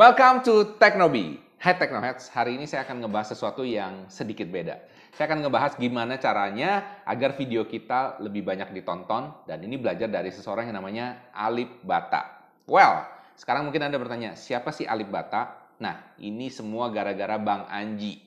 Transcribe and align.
Welcome 0.00 0.40
to 0.48 0.80
Teknobi. 0.80 1.36
Hai 1.60 1.76
Teknoheads, 1.76 2.32
hari 2.32 2.56
ini 2.56 2.64
saya 2.64 2.88
akan 2.88 3.04
ngebahas 3.04 3.36
sesuatu 3.36 3.68
yang 3.68 4.08
sedikit 4.08 4.48
beda. 4.48 4.80
Saya 5.12 5.28
akan 5.28 5.44
ngebahas 5.44 5.76
gimana 5.76 6.16
caranya 6.16 7.04
agar 7.04 7.36
video 7.36 7.68
kita 7.68 8.16
lebih 8.24 8.40
banyak 8.40 8.72
ditonton 8.72 9.44
dan 9.44 9.60
ini 9.60 9.76
belajar 9.76 10.08
dari 10.08 10.32
seseorang 10.32 10.72
yang 10.72 10.80
namanya 10.80 11.28
Alip 11.36 11.84
Bata. 11.84 12.48
Well, 12.64 13.04
sekarang 13.36 13.68
mungkin 13.68 13.92
Anda 13.92 14.00
bertanya, 14.00 14.40
siapa 14.40 14.72
sih 14.72 14.88
Alip 14.88 15.12
Bata? 15.12 15.68
Nah, 15.84 16.16
ini 16.16 16.48
semua 16.48 16.88
gara-gara 16.88 17.36
Bang 17.36 17.68
Anji. 17.68 18.24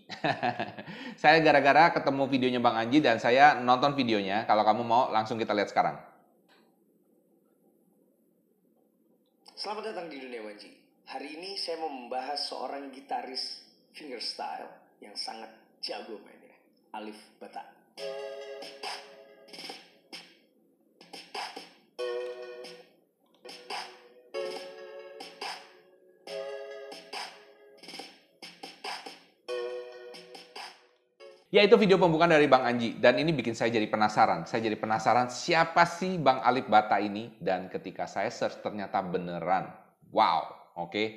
saya 1.25 1.41
gara-gara 1.41 1.89
ketemu 1.89 2.29
videonya 2.29 2.61
Bang 2.61 2.77
Anji 2.77 3.01
dan 3.01 3.17
saya 3.17 3.57
nonton 3.57 3.97
videonya. 3.97 4.45
Kalau 4.45 4.61
kamu 4.61 4.85
mau, 4.85 5.09
langsung 5.09 5.41
kita 5.41 5.57
lihat 5.57 5.73
sekarang. 5.73 5.97
Selamat 9.57 9.89
datang 9.89 10.13
di 10.13 10.21
dunia 10.21 10.45
Wanji. 10.45 10.82
Hari 11.03 11.35
ini 11.35 11.59
saya 11.59 11.83
mau 11.83 11.91
membahas 11.91 12.47
seorang 12.47 12.87
gitaris 12.95 13.59
fingerstyle 13.91 14.71
yang 15.03 15.11
sangat 15.19 15.51
jago 15.83 16.15
mainnya, 16.23 16.55
Alif 16.95 17.19
Bata. 17.43 17.59
Ya 31.53 31.61
itu 31.61 31.77
video 31.77 32.01
pembukaan 32.01 32.33
dari 32.33 32.49
Bang 32.49 32.65
Anji 32.65 32.97
dan 32.97 33.19
ini 33.19 33.29
bikin 33.29 33.53
saya 33.53 33.69
jadi 33.69 33.85
penasaran. 33.85 34.47
Saya 34.49 34.71
jadi 34.71 34.79
penasaran 34.79 35.29
siapa 35.29 35.85
sih 35.85 36.17
Bang 36.17 36.41
Alif 36.41 36.65
Bata 36.65 36.97
ini 36.97 37.29
dan 37.43 37.69
ketika 37.69 38.09
saya 38.09 38.31
search 38.33 38.63
ternyata 38.65 39.03
beneran. 39.05 39.69
Wow, 40.09 40.62
oke. 40.77 40.91
Okay? 40.91 41.07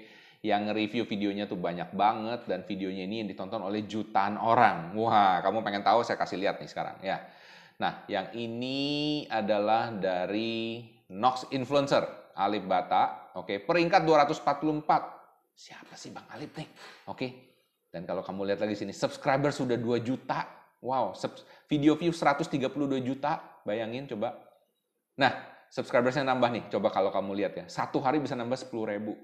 Yang 0.44 0.62
review 0.76 1.02
videonya 1.08 1.50
tuh 1.50 1.58
banyak 1.58 1.90
banget 1.96 2.46
dan 2.46 2.62
videonya 2.62 3.02
ini 3.08 3.24
yang 3.24 3.28
ditonton 3.28 3.66
oleh 3.66 3.82
jutaan 3.88 4.38
orang. 4.38 4.94
Wah, 4.94 5.42
kamu 5.42 5.64
pengen 5.64 5.82
tahu 5.82 6.06
saya 6.06 6.20
kasih 6.20 6.38
lihat 6.38 6.62
nih 6.62 6.70
sekarang 6.70 6.96
ya. 7.02 7.18
Nah, 7.76 8.06
yang 8.08 8.30
ini 8.32 9.24
adalah 9.26 9.92
dari 9.92 10.86
Nox 11.12 11.50
Influencer 11.52 12.32
Alif 12.36 12.64
Bata, 12.68 13.32
oke, 13.36 13.48
okay? 13.48 13.56
peringkat 13.60 14.04
244. 14.04 15.56
Siapa 15.56 15.96
sih 15.96 16.12
Bang 16.12 16.28
Alif 16.32 16.52
nih? 16.52 16.68
Oke. 17.08 17.16
Okay? 17.16 17.30
Dan 17.88 18.04
kalau 18.04 18.20
kamu 18.20 18.52
lihat 18.52 18.60
lagi 18.60 18.76
sini, 18.76 18.92
subscriber 18.92 19.48
sudah 19.48 19.80
2 19.80 20.04
juta. 20.04 20.44
Wow, 20.84 21.16
video 21.64 21.96
view 21.96 22.12
132 22.12 22.60
juta. 23.00 23.40
Bayangin 23.64 24.04
coba. 24.04 24.36
Nah, 25.16 25.32
subscribersnya 25.72 26.28
nambah 26.28 26.50
nih. 26.52 26.64
Coba 26.68 26.92
kalau 26.92 27.08
kamu 27.08 27.32
lihat 27.40 27.52
ya. 27.56 27.64
Satu 27.72 28.04
hari 28.04 28.20
bisa 28.20 28.36
nambah 28.36 28.54
10 28.54 28.92
ribu. 28.92 29.16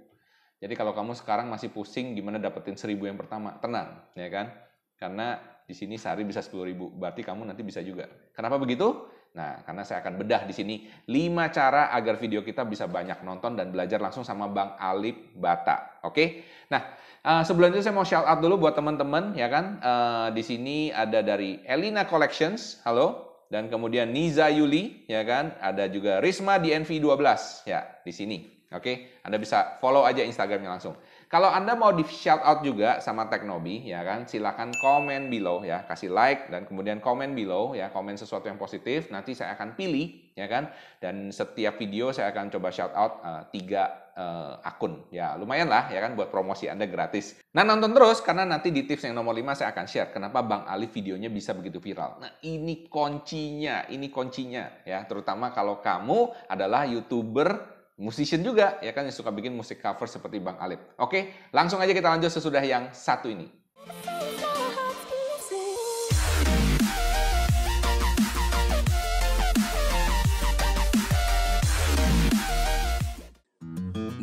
Jadi 0.62 0.78
kalau 0.78 0.94
kamu 0.94 1.18
sekarang 1.18 1.50
masih 1.50 1.74
pusing 1.74 2.14
gimana 2.14 2.38
dapetin 2.38 2.78
1000 2.78 2.94
yang 3.02 3.18
pertama, 3.18 3.58
tenang. 3.58 4.06
ya 4.14 4.30
kan? 4.30 4.46
Karena 4.94 5.42
di 5.66 5.74
sini 5.74 5.98
sehari 5.98 6.22
bisa 6.22 6.38
10 6.38 6.62
ribu. 6.62 6.86
Berarti 6.94 7.27
kamu 7.27 7.50
nanti 7.50 7.66
bisa 7.66 7.82
juga. 7.82 8.06
Kenapa 8.30 8.62
begitu? 8.62 9.10
Nah, 9.34 9.64
karena 9.66 9.83
saya 9.83 10.05
akan 10.06 10.22
bedah 10.22 10.46
di 10.46 10.55
sini 10.55 10.86
5 11.10 11.50
cara 11.50 11.90
agar 11.90 12.14
video 12.22 12.46
kita 12.46 12.62
bisa 12.62 12.86
banyak 12.86 13.27
nonton 13.27 13.58
dan 13.58 13.74
belajar 13.74 13.98
langsung 13.98 14.22
sama 14.22 14.46
Bang 14.46 14.78
Alip 14.78 15.34
Bata. 15.34 15.98
Oke? 16.06 16.46
Nah, 16.70 17.02
Uh, 17.22 17.46
sebelum 17.46 17.70
itu 17.70 17.86
saya 17.86 17.94
mau 17.94 18.02
shout 18.02 18.27
out 18.27 18.42
dulu 18.42 18.66
buat 18.66 18.74
teman-teman 18.74 19.38
ya 19.38 19.46
kan. 19.46 19.78
Uh, 19.78 20.28
di 20.34 20.42
sini 20.42 20.90
ada 20.90 21.22
dari 21.22 21.62
Elina 21.62 22.02
Collections, 22.02 22.83
halo. 22.83 23.38
Dan 23.46 23.70
kemudian 23.70 24.10
Niza 24.10 24.50
Yuli 24.50 25.06
ya 25.06 25.22
kan. 25.22 25.55
Ada 25.62 25.86
juga 25.86 26.18
Risma 26.18 26.58
di 26.58 26.74
NV12 26.74 27.22
ya 27.62 27.86
di 28.02 28.10
sini. 28.10 28.61
Oke? 28.75 29.23
Anda 29.23 29.39
bisa 29.39 29.78
follow 29.78 30.03
aja 30.03 30.25
Instagramnya 30.25 30.73
langsung. 30.73 30.97
Kalau 31.33 31.48
Anda 31.48 31.73
mau 31.73 31.97
di 31.97 32.05
shout 32.05 32.45
out 32.45 32.61
juga 32.61 33.01
sama 33.01 33.25
Teknobi 33.33 33.89
ya 33.89 34.05
kan, 34.05 34.29
silakan 34.29 34.69
komen 34.77 35.33
below 35.33 35.64
ya, 35.64 35.81
kasih 35.89 36.12
like 36.12 36.53
dan 36.53 36.69
kemudian 36.69 37.01
komen 37.01 37.33
below 37.33 37.73
ya, 37.73 37.89
komen 37.89 38.20
sesuatu 38.20 38.53
yang 38.53 38.61
positif. 38.61 39.08
Nanti 39.08 39.33
saya 39.33 39.57
akan 39.57 39.73
pilih 39.73 40.36
ya 40.36 40.45
kan. 40.45 40.69
Dan 41.01 41.33
setiap 41.33 41.80
video 41.80 42.13
saya 42.13 42.36
akan 42.36 42.52
coba 42.52 42.69
shout 42.69 42.92
out 42.92 43.24
uh, 43.24 43.42
tiga 43.48 44.13
uh, 44.13 44.61
akun. 44.61 45.08
Ya, 45.08 45.33
lumayan 45.41 45.73
lah 45.73 45.89
ya 45.89 46.05
kan 46.05 46.13
buat 46.13 46.29
promosi 46.29 46.69
Anda 46.69 46.85
gratis. 46.85 47.41
Nah, 47.57 47.64
nonton 47.64 47.96
terus 47.96 48.20
karena 48.20 48.45
nanti 48.45 48.69
di 48.69 48.85
tips 48.85 49.08
yang 49.08 49.17
nomor 49.17 49.33
5 49.33 49.57
saya 49.57 49.73
akan 49.73 49.86
share 49.89 50.13
kenapa 50.13 50.45
Bang 50.45 50.69
Ali 50.69 50.89
videonya 50.89 51.33
bisa 51.33 51.57
begitu 51.57 51.80
viral. 51.80 52.20
Nah, 52.20 52.33
ini 52.45 52.89
kuncinya, 52.89 53.89
ini 53.89 54.13
kuncinya 54.13 54.85
ya, 54.85 55.05
terutama 55.08 55.52
kalau 55.52 55.80
kamu 55.80 56.48
adalah 56.48 56.85
YouTuber 56.85 57.80
musician 58.01 58.41
juga 58.41 58.80
ya 58.80 58.97
kan 58.97 59.05
yang 59.05 59.13
suka 59.13 59.29
bikin 59.29 59.53
musik 59.53 59.85
cover 59.85 60.08
seperti 60.08 60.41
Bang 60.41 60.57
Alip. 60.57 60.97
Oke, 60.97 61.51
langsung 61.53 61.77
aja 61.77 61.92
kita 61.92 62.08
lanjut 62.08 62.33
sesudah 62.33 62.64
yang 62.64 62.89
satu 62.97 63.29
ini. 63.29 63.45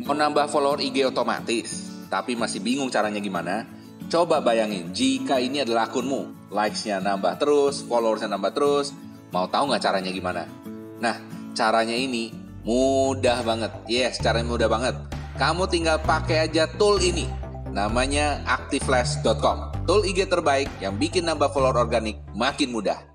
Mau 0.02 0.18
nambah 0.18 0.50
follower 0.50 0.82
IG 0.82 1.06
otomatis, 1.06 1.86
tapi 2.10 2.34
masih 2.34 2.58
bingung 2.58 2.90
caranya 2.90 3.22
gimana? 3.22 3.62
Coba 4.10 4.42
bayangin, 4.42 4.90
jika 4.90 5.38
ini 5.38 5.62
adalah 5.62 5.86
akunmu, 5.86 6.50
likes-nya 6.50 6.98
nambah 6.98 7.38
terus, 7.38 7.86
followersnya 7.86 8.26
nambah 8.34 8.50
terus, 8.50 8.90
mau 9.30 9.46
tahu 9.46 9.70
nggak 9.70 9.78
caranya 9.86 10.10
gimana? 10.10 10.50
Nah, 10.98 11.14
caranya 11.54 11.94
ini 11.94 12.39
mudah 12.64 13.40
banget. 13.44 13.72
Yes, 13.88 14.20
caranya 14.20 14.48
mudah 14.48 14.68
banget. 14.68 14.94
Kamu 15.40 15.64
tinggal 15.72 15.96
pakai 16.04 16.50
aja 16.50 16.68
tool 16.76 17.00
ini. 17.00 17.24
Namanya 17.70 18.42
activeflash.com. 18.44 19.86
Tool 19.88 20.04
IG 20.04 20.28
terbaik 20.28 20.68
yang 20.82 20.98
bikin 21.00 21.24
nambah 21.24 21.54
follower 21.54 21.80
organik 21.80 22.20
makin 22.36 22.74
mudah. 22.74 23.10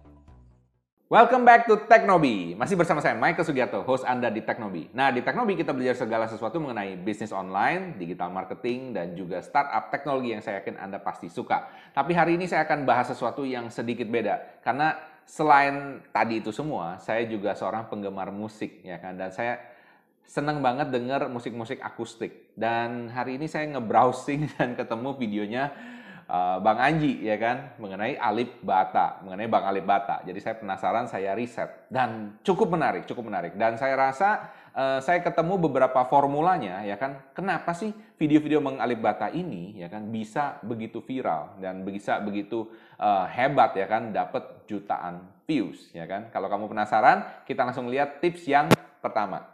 Welcome 1.05 1.45
back 1.45 1.69
to 1.69 1.85
Teknobi. 1.85 2.57
Masih 2.57 2.73
bersama 2.73 2.97
saya 2.97 3.13
Michael 3.13 3.45
Sugiarto, 3.45 3.85
host 3.85 4.01
Anda 4.09 4.33
di 4.33 4.41
Teknobi. 4.41 4.89
Nah, 4.89 5.13
di 5.13 5.21
Teknobi 5.21 5.53
kita 5.53 5.69
belajar 5.69 6.01
segala 6.01 6.25
sesuatu 6.25 6.57
mengenai 6.57 6.97
bisnis 6.97 7.29
online, 7.29 7.93
digital 8.01 8.33
marketing, 8.33 8.97
dan 8.97 9.13
juga 9.13 9.37
startup 9.45 9.93
teknologi 9.93 10.33
yang 10.33 10.41
saya 10.41 10.65
yakin 10.65 10.81
Anda 10.81 10.97
pasti 10.97 11.29
suka. 11.29 11.69
Tapi 11.93 12.09
hari 12.17 12.41
ini 12.41 12.49
saya 12.49 12.65
akan 12.65 12.89
bahas 12.89 13.05
sesuatu 13.13 13.45
yang 13.45 13.69
sedikit 13.69 14.09
beda. 14.09 14.65
Karena 14.65 14.97
selain 15.25 16.05
tadi 16.13 16.39
itu 16.39 16.53
semua, 16.53 17.01
saya 17.01 17.25
juga 17.25 17.57
seorang 17.57 17.89
penggemar 17.89 18.29
musik, 18.29 18.85
ya 18.85 19.01
kan? 19.01 19.17
Dan 19.17 19.33
saya 19.33 19.57
senang 20.25 20.61
banget 20.61 20.89
denger 20.89 21.29
musik-musik 21.29 21.81
akustik. 21.81 22.53
Dan 22.57 23.09
hari 23.13 23.37
ini 23.37 23.45
saya 23.45 23.69
nge-browsing 23.77 24.49
dan 24.57 24.73
ketemu 24.73 25.09
videonya 25.17 25.63
uh, 26.29 26.57
Bang 26.61 26.81
Anji 26.81 27.21
ya 27.21 27.37
kan 27.37 27.77
mengenai 27.77 28.17
Alip 28.17 28.61
Bata, 28.61 29.21
mengenai 29.21 29.47
Bang 29.49 29.65
Alip 29.65 29.85
Bata. 29.85 30.21
Jadi 30.25 30.39
saya 30.41 30.55
penasaran, 30.57 31.05
saya 31.09 31.37
riset 31.37 31.89
dan 31.89 32.37
cukup 32.41 32.73
menarik, 32.73 33.05
cukup 33.05 33.25
menarik. 33.29 33.53
Dan 33.57 33.77
saya 33.77 33.97
rasa 33.97 34.49
uh, 34.75 34.99
saya 34.99 35.23
ketemu 35.23 35.57
beberapa 35.57 36.03
formulanya 36.05 36.83
ya 36.83 36.99
kan. 36.99 37.23
Kenapa 37.31 37.71
sih 37.71 37.95
video-video 38.19 38.59
Bang 38.59 38.77
Alip 38.83 38.99
Bata 38.99 39.31
ini 39.31 39.79
ya 39.79 39.87
kan 39.87 40.11
bisa 40.11 40.59
begitu 40.61 40.99
viral 40.99 41.55
dan 41.63 41.87
bisa 41.87 42.19
begitu 42.19 42.69
uh, 42.99 43.25
hebat 43.31 43.73
ya 43.79 43.87
kan 43.87 44.11
dapat 44.11 44.67
jutaan 44.67 45.23
views 45.47 45.89
ya 45.95 46.03
kan. 46.05 46.27
Kalau 46.29 46.51
kamu 46.51 46.67
penasaran, 46.69 47.47
kita 47.47 47.63
langsung 47.63 47.87
lihat 47.87 48.19
tips 48.19 48.45
yang 48.45 48.67
pertama. 48.99 49.47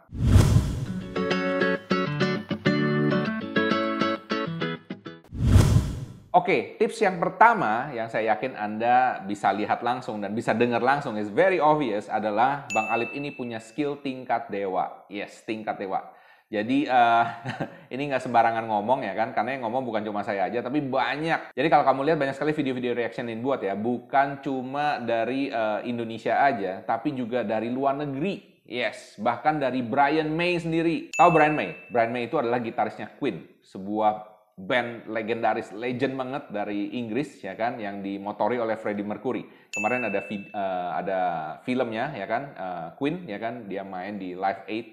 Oke, 6.32 6.80
tips 6.80 6.96
yang 7.04 7.20
pertama 7.20 7.92
yang 7.92 8.08
saya 8.08 8.32
yakin 8.32 8.56
Anda 8.56 9.20
bisa 9.20 9.52
lihat 9.52 9.84
langsung 9.84 10.16
dan 10.16 10.32
bisa 10.32 10.56
dengar 10.56 10.80
langsung 10.80 11.20
is 11.20 11.28
very 11.28 11.60
obvious 11.60 12.08
adalah 12.08 12.64
Bang 12.72 12.88
Alip 12.88 13.12
ini 13.12 13.36
punya 13.36 13.60
skill 13.60 14.00
tingkat 14.00 14.48
dewa. 14.48 15.04
Yes, 15.12 15.44
tingkat 15.44 15.76
dewa. 15.76 16.08
Jadi 16.48 16.88
uh, 16.88 17.28
ini 17.92 18.08
nggak 18.08 18.24
sembarangan 18.24 18.64
ngomong 18.64 19.04
ya 19.04 19.12
kan, 19.12 19.36
karena 19.36 19.60
yang 19.60 19.68
ngomong 19.68 19.84
bukan 19.84 20.08
cuma 20.08 20.24
saya 20.24 20.48
aja, 20.48 20.64
tapi 20.64 20.80
banyak. 20.80 21.52
Jadi 21.52 21.68
kalau 21.68 21.84
kamu 21.84 22.00
lihat 22.00 22.18
banyak 22.24 22.32
sekali 22.40 22.56
video-video 22.56 22.96
reaction 22.96 23.28
yang 23.28 23.44
buat 23.44 23.60
ya, 23.60 23.76
bukan 23.76 24.40
cuma 24.40 25.04
dari 25.04 25.52
uh, 25.52 25.84
Indonesia 25.84 26.40
aja, 26.48 26.80
tapi 26.80 27.12
juga 27.12 27.44
dari 27.44 27.68
luar 27.68 28.00
negeri. 28.00 28.64
Yes, 28.64 29.20
bahkan 29.20 29.60
dari 29.60 29.84
Brian 29.84 30.32
May 30.32 30.56
sendiri. 30.56 31.12
Tahu 31.12 31.28
Brian 31.28 31.52
May? 31.52 31.76
Brian 31.92 32.08
May 32.08 32.24
itu 32.24 32.40
adalah 32.40 32.56
gitarisnya 32.56 33.12
Queen, 33.20 33.44
sebuah 33.60 34.31
band 34.52 35.08
legendaris, 35.08 35.72
legend 35.72 36.14
banget 36.14 36.44
dari 36.52 36.92
Inggris 37.00 37.40
ya 37.40 37.56
kan, 37.56 37.80
yang 37.80 38.04
dimotori 38.04 38.60
oleh 38.60 38.76
Freddie 38.76 39.06
Mercury. 39.06 39.44
Kemarin 39.72 40.08
ada 40.08 40.20
uh, 40.28 40.90
ada 40.96 41.20
filmnya 41.64 42.12
ya 42.12 42.26
kan, 42.28 42.42
uh, 42.56 42.86
Queen 43.00 43.24
ya 43.24 43.40
kan, 43.40 43.64
dia 43.64 43.80
main 43.80 44.20
di 44.20 44.36
Live 44.36 44.68
Aid, 44.68 44.86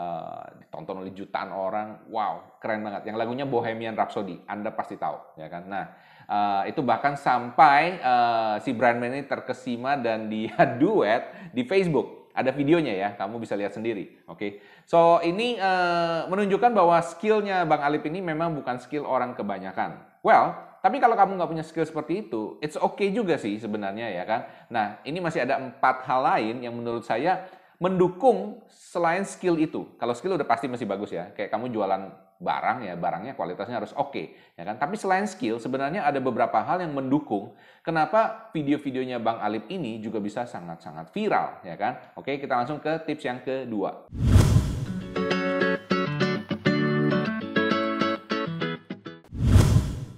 uh, 0.00 0.42
ditonton 0.64 1.04
oleh 1.04 1.12
jutaan 1.12 1.52
orang. 1.52 2.08
Wow, 2.08 2.56
keren 2.56 2.80
banget. 2.80 3.12
Yang 3.12 3.16
lagunya 3.20 3.44
Bohemian 3.44 3.92
Rhapsody, 3.92 4.40
Anda 4.48 4.72
pasti 4.72 4.96
tahu 4.96 5.36
ya 5.36 5.52
kan. 5.52 5.68
Nah, 5.68 5.84
uh, 6.32 6.62
itu 6.64 6.80
bahkan 6.80 7.12
sampai 7.12 8.00
uh, 8.00 8.56
si 8.64 8.72
Brian 8.72 8.96
May 8.96 9.12
ini 9.12 9.28
terkesima 9.28 10.00
dan 10.00 10.32
dia 10.32 10.56
duet 10.80 11.52
di 11.52 11.68
Facebook 11.68 12.21
Ada 12.32 12.50
videonya 12.52 12.96
ya, 12.96 13.08
kamu 13.14 13.40
bisa 13.40 13.52
lihat 13.54 13.76
sendiri. 13.76 14.24
Oke, 14.24 14.36
okay? 14.36 14.50
so 14.88 15.20
ini 15.20 15.60
uh, 15.60 16.24
menunjukkan 16.32 16.72
bahwa 16.72 16.96
skillnya 17.04 17.68
Bang 17.68 17.84
Alip 17.84 18.08
ini 18.08 18.24
memang 18.24 18.56
bukan 18.56 18.80
skill 18.80 19.04
orang 19.04 19.36
kebanyakan. 19.36 20.00
Well, 20.24 20.56
tapi 20.82 20.98
kalau 20.98 21.14
kamu 21.14 21.38
nggak 21.38 21.50
punya 21.50 21.64
skill 21.66 21.86
seperti 21.86 22.26
itu, 22.26 22.58
it's 22.58 22.74
okay 22.74 23.14
juga 23.14 23.38
sih 23.38 23.60
sebenarnya 23.60 24.10
ya 24.10 24.24
kan. 24.26 24.40
Nah, 24.66 24.86
ini 25.06 25.22
masih 25.22 25.46
ada 25.46 25.62
empat 25.62 26.02
hal 26.08 26.20
lain 26.26 26.64
yang 26.64 26.74
menurut 26.74 27.06
saya 27.06 27.46
mendukung 27.82 28.62
selain 28.70 29.26
skill 29.26 29.58
itu. 29.58 29.86
Kalau 29.98 30.14
skill 30.14 30.34
udah 30.38 30.46
pasti 30.46 30.70
masih 30.70 30.86
bagus 30.86 31.10
ya. 31.10 31.30
Kayak 31.34 31.50
kamu 31.54 31.74
jualan 31.74 32.02
barang 32.42 32.82
ya, 32.82 32.98
barangnya 32.98 33.38
kualitasnya 33.38 33.78
harus 33.78 33.94
oke, 33.94 34.10
okay, 34.10 34.34
ya 34.58 34.66
kan? 34.66 34.76
Tapi 34.82 34.98
selain 34.98 35.30
skill, 35.30 35.62
sebenarnya 35.62 36.02
ada 36.02 36.18
beberapa 36.18 36.58
hal 36.58 36.82
yang 36.82 36.90
mendukung 36.90 37.54
kenapa 37.86 38.50
video-videonya 38.50 39.22
Bang 39.22 39.38
Alip 39.38 39.70
ini 39.70 40.02
juga 40.02 40.18
bisa 40.18 40.42
sangat-sangat 40.42 41.14
viral, 41.14 41.62
ya 41.62 41.78
kan? 41.78 42.02
Oke, 42.18 42.42
kita 42.42 42.58
langsung 42.58 42.82
ke 42.82 42.98
tips 43.06 43.24
yang 43.24 43.40
kedua. 43.46 44.10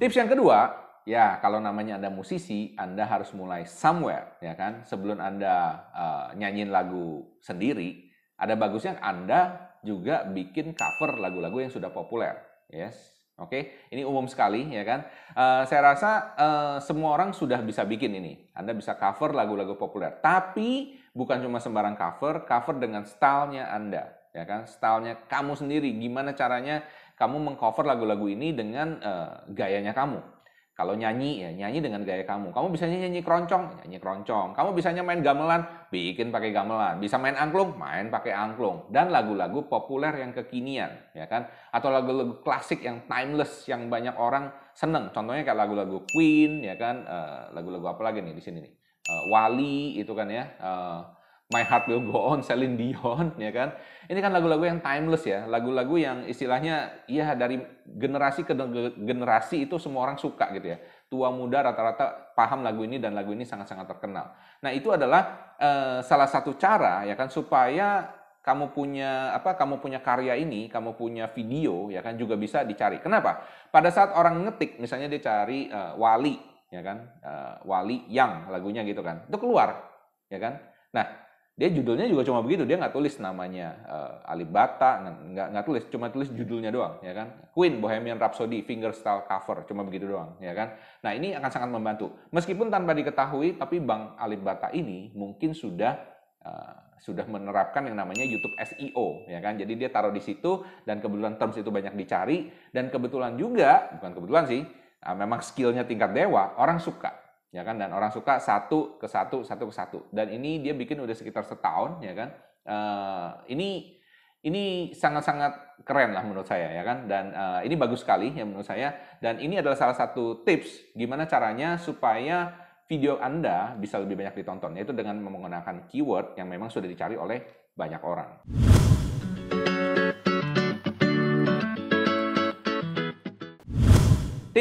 Tips 0.00 0.20
yang 0.20 0.28
kedua, 0.28 0.68
ya 1.08 1.40
kalau 1.40 1.60
namanya 1.60 1.96
Anda 1.96 2.12
musisi, 2.12 2.76
Anda 2.76 3.08
harus 3.08 3.32
mulai 3.32 3.64
somewhere, 3.64 4.36
ya 4.40 4.52
kan? 4.52 4.84
Sebelum 4.84 5.20
Anda 5.20 5.86
uh, 5.92 6.26
nyanyiin 6.36 6.68
lagu 6.68 7.36
sendiri, 7.40 8.12
ada 8.36 8.52
bagusnya 8.52 9.00
Anda 9.00 9.63
juga 9.84 10.24
bikin 10.24 10.72
cover 10.72 11.20
lagu-lagu 11.20 11.60
yang 11.60 11.70
sudah 11.70 11.92
populer. 11.92 12.34
Yes, 12.72 12.96
oke. 13.36 13.52
Okay? 13.52 13.62
Ini 13.92 14.02
umum 14.02 14.26
sekali, 14.26 14.66
ya 14.72 14.82
kan? 14.82 15.06
Uh, 15.36 15.62
saya 15.68 15.94
rasa 15.94 16.10
uh, 16.34 16.76
semua 16.80 17.14
orang 17.14 17.36
sudah 17.36 17.60
bisa 17.60 17.84
bikin 17.86 18.16
ini. 18.16 18.50
Anda 18.56 18.72
bisa 18.72 18.96
cover 18.96 19.36
lagu-lagu 19.36 19.76
populer. 19.76 20.18
Tapi 20.18 20.98
bukan 21.12 21.44
cuma 21.44 21.60
sembarang 21.62 21.94
cover, 21.94 22.48
cover 22.48 22.80
dengan 22.80 23.06
stylenya 23.06 23.70
Anda, 23.70 24.10
ya 24.34 24.42
kan? 24.48 24.66
Stylenya 24.66 25.28
kamu 25.30 25.54
sendiri. 25.54 25.92
Gimana 26.00 26.34
caranya 26.34 26.82
kamu 27.14 27.52
mengcover 27.52 27.86
lagu-lagu 27.86 28.26
ini 28.26 28.50
dengan 28.50 28.98
uh, 28.98 29.46
gayanya 29.52 29.94
kamu? 29.94 30.33
Kalau 30.74 30.98
nyanyi 30.98 31.38
ya 31.38 31.50
nyanyi 31.54 31.78
dengan 31.78 32.02
gaya 32.02 32.26
kamu. 32.26 32.50
Kamu 32.50 32.74
bisa 32.74 32.90
nyanyi 32.90 33.22
keroncong, 33.22 33.78
nyanyi 33.78 34.02
keroncong. 34.02 34.58
Kamu 34.58 34.74
bisanya 34.74 35.06
main 35.06 35.22
gamelan, 35.22 35.62
bikin 35.94 36.34
pakai 36.34 36.50
gamelan. 36.50 36.98
Bisa 36.98 37.14
main 37.14 37.38
angklung, 37.38 37.78
main 37.78 38.10
pakai 38.10 38.34
angklung. 38.34 38.90
Dan 38.90 39.14
lagu-lagu 39.14 39.70
populer 39.70 40.10
yang 40.18 40.34
kekinian, 40.34 41.14
ya 41.14 41.30
kan? 41.30 41.46
Atau 41.70 41.94
lagu-lagu 41.94 42.42
klasik 42.42 42.82
yang 42.82 43.06
timeless 43.06 43.70
yang 43.70 43.86
banyak 43.86 44.18
orang 44.18 44.50
seneng. 44.74 45.14
Contohnya 45.14 45.46
kayak 45.46 45.62
lagu-lagu 45.62 46.02
Queen, 46.10 46.66
ya 46.66 46.74
kan? 46.74 47.06
Eh, 47.06 47.42
lagu-lagu 47.54 47.86
uh, 47.86 47.92
apa 47.94 48.02
lagi 48.10 48.26
nih 48.26 48.34
di 48.34 48.42
sini 48.42 48.58
nih? 48.58 48.72
Uh, 49.06 49.22
Wali 49.30 50.02
itu 50.02 50.10
kan 50.10 50.26
ya. 50.26 50.58
Uh, 50.58 51.06
My 51.52 51.60
Heart 51.60 51.92
Will 51.92 52.08
Go 52.08 52.32
On, 52.32 52.40
Celine 52.40 52.72
Dion, 52.72 53.36
ya 53.36 53.52
kan? 53.52 53.76
Ini 54.08 54.16
kan 54.16 54.32
lagu-lagu 54.32 54.64
yang 54.64 54.80
timeless 54.80 55.28
ya, 55.28 55.44
lagu-lagu 55.44 56.00
yang 56.00 56.24
istilahnya 56.24 57.04
ya 57.04 57.36
dari 57.36 57.60
generasi 57.84 58.48
ke 58.48 58.56
generasi 58.96 59.68
itu 59.68 59.76
semua 59.76 60.08
orang 60.08 60.16
suka 60.16 60.48
gitu 60.56 60.72
ya. 60.72 60.80
Tua 61.12 61.28
muda 61.28 61.60
rata-rata 61.60 62.32
paham 62.32 62.64
lagu 62.64 62.80
ini 62.88 62.96
dan 62.96 63.12
lagu 63.12 63.36
ini 63.36 63.44
sangat-sangat 63.44 63.84
terkenal. 63.84 64.32
Nah 64.64 64.72
itu 64.72 64.88
adalah 64.88 65.54
uh, 65.60 66.00
salah 66.00 66.24
satu 66.24 66.56
cara 66.56 67.04
ya 67.04 67.12
kan 67.12 67.28
supaya 67.28 68.08
kamu 68.40 68.72
punya 68.72 69.36
apa? 69.36 69.52
Kamu 69.56 69.84
punya 69.84 70.00
karya 70.00 70.40
ini, 70.40 70.72
kamu 70.72 70.96
punya 70.96 71.28
video 71.28 71.92
ya 71.92 72.00
kan 72.00 72.16
juga 72.16 72.40
bisa 72.40 72.64
dicari. 72.64 73.04
Kenapa? 73.04 73.44
Pada 73.68 73.92
saat 73.92 74.16
orang 74.16 74.48
ngetik, 74.48 74.80
misalnya 74.80 75.12
dia 75.12 75.20
cari 75.20 75.68
uh, 75.68 75.92
Wali, 76.00 76.40
ya 76.72 76.80
kan? 76.80 77.04
Uh, 77.20 77.68
Wali 77.68 78.08
yang 78.08 78.48
lagunya 78.48 78.80
gitu 78.84 79.04
kan, 79.04 79.28
itu 79.28 79.36
keluar, 79.36 79.92
ya 80.28 80.40
kan? 80.40 80.60
Nah 80.92 81.23
dia 81.54 81.70
judulnya 81.70 82.10
juga 82.10 82.26
cuma 82.26 82.42
begitu 82.42 82.66
dia 82.66 82.74
nggak 82.74 82.90
tulis 82.90 83.14
namanya 83.22 83.78
uh, 83.86 84.12
Alibata 84.26 84.98
nggak 85.06 85.54
nggak 85.54 85.64
tulis 85.64 85.82
cuma 85.86 86.10
tulis 86.10 86.26
judulnya 86.34 86.74
doang 86.74 86.98
ya 86.98 87.14
kan? 87.14 87.46
Queen 87.54 87.78
Bohemian 87.78 88.18
Rhapsody 88.18 88.66
fingerstyle 88.66 89.22
cover 89.22 89.62
cuma 89.70 89.86
begitu 89.86 90.10
doang 90.10 90.34
ya 90.42 90.50
kan? 90.50 90.74
Nah 91.06 91.14
ini 91.14 91.30
akan 91.38 91.50
sangat 91.54 91.70
membantu. 91.70 92.10
Meskipun 92.34 92.74
tanpa 92.74 92.90
diketahui 92.98 93.54
tapi 93.54 93.78
Bang 93.78 94.18
Alibata 94.18 94.74
ini 94.74 95.14
mungkin 95.14 95.54
sudah 95.54 95.94
uh, 96.42 96.98
sudah 96.98 97.22
menerapkan 97.30 97.86
yang 97.86 98.02
namanya 98.02 98.26
YouTube 98.26 98.58
SEO 98.58 99.30
ya 99.30 99.38
kan? 99.38 99.54
Jadi 99.54 99.78
dia 99.78 99.94
taruh 99.94 100.10
di 100.10 100.26
situ 100.26 100.66
dan 100.82 100.98
kebetulan 100.98 101.38
terms 101.38 101.54
itu 101.54 101.70
banyak 101.70 101.94
dicari 101.94 102.50
dan 102.74 102.90
kebetulan 102.90 103.38
juga 103.38 103.94
bukan 104.02 104.10
kebetulan 104.10 104.44
sih 104.50 104.66
uh, 105.06 105.14
memang 105.14 105.38
skillnya 105.38 105.86
tingkat 105.86 106.10
dewa 106.10 106.58
orang 106.58 106.82
suka 106.82 107.23
ya 107.54 107.62
kan? 107.62 107.78
Dan 107.78 107.94
orang 107.94 108.10
suka 108.10 108.42
satu 108.42 108.98
ke 108.98 109.06
satu 109.06 109.46
satu 109.46 109.70
ke 109.70 109.74
satu. 109.74 109.98
Dan 110.10 110.34
ini 110.34 110.58
dia 110.58 110.74
bikin 110.74 110.98
udah 110.98 111.14
sekitar 111.14 111.46
setahun 111.46 112.02
ya 112.02 112.12
kan? 112.18 112.28
Uh, 112.66 113.28
ini 113.46 113.94
ini 114.42 114.90
sangat-sangat 114.92 115.86
keren 115.86 116.10
lah 116.10 116.26
menurut 116.26 116.50
saya 116.50 116.74
ya 116.74 116.82
kan? 116.82 117.06
Dan 117.06 117.30
uh, 117.30 117.60
ini 117.62 117.78
bagus 117.78 118.02
sekali 118.02 118.34
ya 118.34 118.42
menurut 118.42 118.66
saya. 118.66 118.90
Dan 119.22 119.38
ini 119.38 119.62
adalah 119.62 119.78
salah 119.78 119.94
satu 119.94 120.42
tips 120.42 120.98
gimana 120.98 121.30
caranya 121.30 121.78
supaya 121.78 122.58
video 122.90 123.22
Anda 123.22 123.78
bisa 123.78 124.02
lebih 124.02 124.18
banyak 124.18 124.42
ditonton. 124.42 124.74
Yaitu 124.74 124.90
dengan 124.90 125.22
menggunakan 125.22 125.86
keyword 125.86 126.34
yang 126.34 126.50
memang 126.50 126.74
sudah 126.74 126.90
dicari 126.90 127.14
oleh 127.14 127.70
banyak 127.78 128.02
orang. 128.02 128.42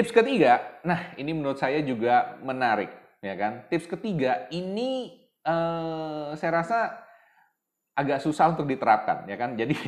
Tips 0.04 0.20
ketiga, 0.20 0.84
nah 0.84 1.16
ini 1.16 1.32
menurut 1.32 1.56
saya 1.56 1.80
juga 1.80 2.36
menarik, 2.44 2.92
ya 3.24 3.40
kan? 3.40 3.64
Tips 3.72 3.88
ketiga 3.88 4.52
ini 4.52 5.16
eh, 5.48 6.30
saya 6.36 6.52
rasa 6.60 6.92
agak 7.96 8.20
susah 8.20 8.52
untuk 8.52 8.68
diterapkan, 8.68 9.24
ya 9.32 9.40
kan? 9.40 9.56
Jadi 9.56 9.80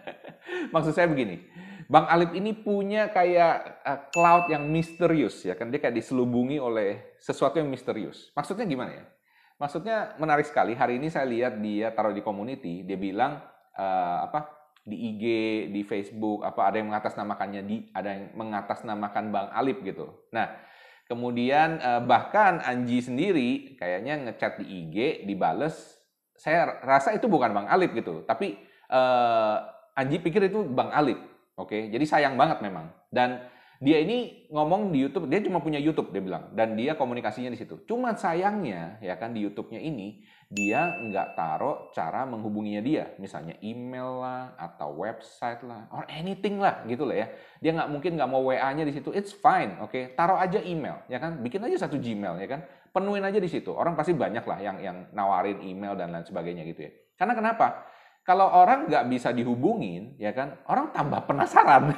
maksud 0.72 0.96
saya 0.96 1.04
begini, 1.04 1.44
Bang 1.84 2.08
Alip 2.08 2.32
ini 2.32 2.56
punya 2.56 3.12
kayak 3.12 3.84
uh, 3.84 4.00
cloud 4.08 4.48
yang 4.48 4.64
misterius, 4.72 5.44
ya 5.44 5.52
kan? 5.52 5.68
Dia 5.68 5.84
kayak 5.84 6.00
diselubungi 6.00 6.56
oleh 6.56 7.20
sesuatu 7.20 7.60
yang 7.60 7.68
misterius. 7.68 8.32
Maksudnya 8.32 8.64
gimana 8.64 9.04
ya? 9.04 9.04
Maksudnya 9.60 10.16
menarik 10.16 10.48
sekali. 10.48 10.72
Hari 10.72 10.96
ini 10.96 11.12
saya 11.12 11.28
lihat 11.28 11.60
dia 11.60 11.92
taruh 11.92 12.16
di 12.16 12.24
community, 12.24 12.88
dia 12.88 12.96
bilang 12.96 13.36
uh, 13.76 14.18
apa? 14.32 14.61
Di 14.82 14.96
IG, 15.14 15.24
di 15.70 15.82
Facebook, 15.86 16.42
apa 16.42 16.68
ada 16.68 16.82
yang 16.82 16.90
mengatasnamakannya 16.90 17.62
di, 17.62 17.76
ada 17.94 18.08
yang 18.12 18.24
mengatasnamakan 18.34 19.24
Bang 19.30 19.48
Alip 19.54 19.82
gitu. 19.86 20.10
Nah, 20.34 20.50
kemudian 21.06 21.78
eh, 21.78 22.02
bahkan 22.02 22.58
Anji 22.62 22.98
sendiri 22.98 23.78
kayaknya 23.78 24.26
ngechat 24.26 24.58
di 24.58 24.66
IG, 24.66 25.26
dibales, 25.26 26.02
saya 26.34 26.82
rasa 26.82 27.14
itu 27.14 27.30
bukan 27.30 27.54
Bang 27.54 27.68
Alip 27.70 27.94
gitu, 27.94 28.26
tapi 28.26 28.58
uh, 28.90 29.56
Anji 29.94 30.18
pikir 30.18 30.50
itu 30.50 30.66
Bang 30.66 30.90
Alip, 30.90 31.22
oke? 31.54 31.92
Jadi 31.92 32.02
sayang 32.02 32.34
banget 32.34 32.58
memang. 32.58 32.90
Dan 33.12 33.44
dia 33.82 33.98
ini 33.98 34.46
ngomong 34.46 34.94
di 34.94 35.02
YouTube, 35.02 35.26
dia 35.26 35.42
cuma 35.42 35.58
punya 35.58 35.82
YouTube 35.82 36.14
dia 36.14 36.22
bilang, 36.22 36.54
dan 36.54 36.78
dia 36.78 36.94
komunikasinya 36.94 37.50
di 37.50 37.58
situ. 37.58 37.82
Cuma 37.90 38.14
sayangnya 38.14 39.02
ya 39.02 39.18
kan 39.18 39.34
di 39.34 39.42
YouTube-nya 39.42 39.82
ini 39.82 40.22
dia 40.46 40.86
nggak 40.86 41.34
taruh 41.34 41.90
cara 41.90 42.22
menghubunginya 42.22 42.78
dia, 42.78 43.10
misalnya 43.18 43.58
email 43.58 44.22
lah 44.22 44.54
atau 44.54 44.94
website 45.02 45.66
lah, 45.66 45.90
or 45.90 46.06
anything 46.06 46.62
lah 46.62 46.86
gitu 46.86 47.02
lah 47.02 47.26
ya. 47.26 47.26
Dia 47.58 47.74
nggak 47.74 47.88
mungkin 47.90 48.14
nggak 48.14 48.30
mau 48.30 48.46
WA-nya 48.46 48.86
di 48.86 48.94
situ, 48.94 49.10
it's 49.10 49.34
fine, 49.34 49.82
oke? 49.82 49.90
Okay? 49.90 50.14
Taruh 50.14 50.38
aja 50.38 50.62
email, 50.62 51.02
ya 51.10 51.18
kan? 51.18 51.42
Bikin 51.42 51.66
aja 51.66 51.90
satu 51.90 51.98
Gmail, 51.98 52.38
ya 52.38 52.46
kan? 52.46 52.62
Penuhin 52.94 53.26
aja 53.26 53.42
di 53.42 53.50
situ. 53.50 53.74
Orang 53.74 53.98
pasti 53.98 54.14
banyak 54.14 54.44
lah 54.46 54.58
yang 54.62 54.76
yang 54.78 54.96
nawarin 55.10 55.58
email 55.64 55.98
dan 55.98 56.14
lain 56.14 56.22
sebagainya 56.22 56.62
gitu 56.70 56.86
ya. 56.86 56.92
Karena 57.18 57.34
kenapa? 57.34 57.88
Kalau 58.22 58.46
orang 58.46 58.86
nggak 58.86 59.10
bisa 59.10 59.34
dihubungin, 59.34 60.14
ya 60.14 60.30
kan, 60.30 60.54
orang 60.70 60.94
tambah 60.94 61.26
penasaran. 61.26 61.90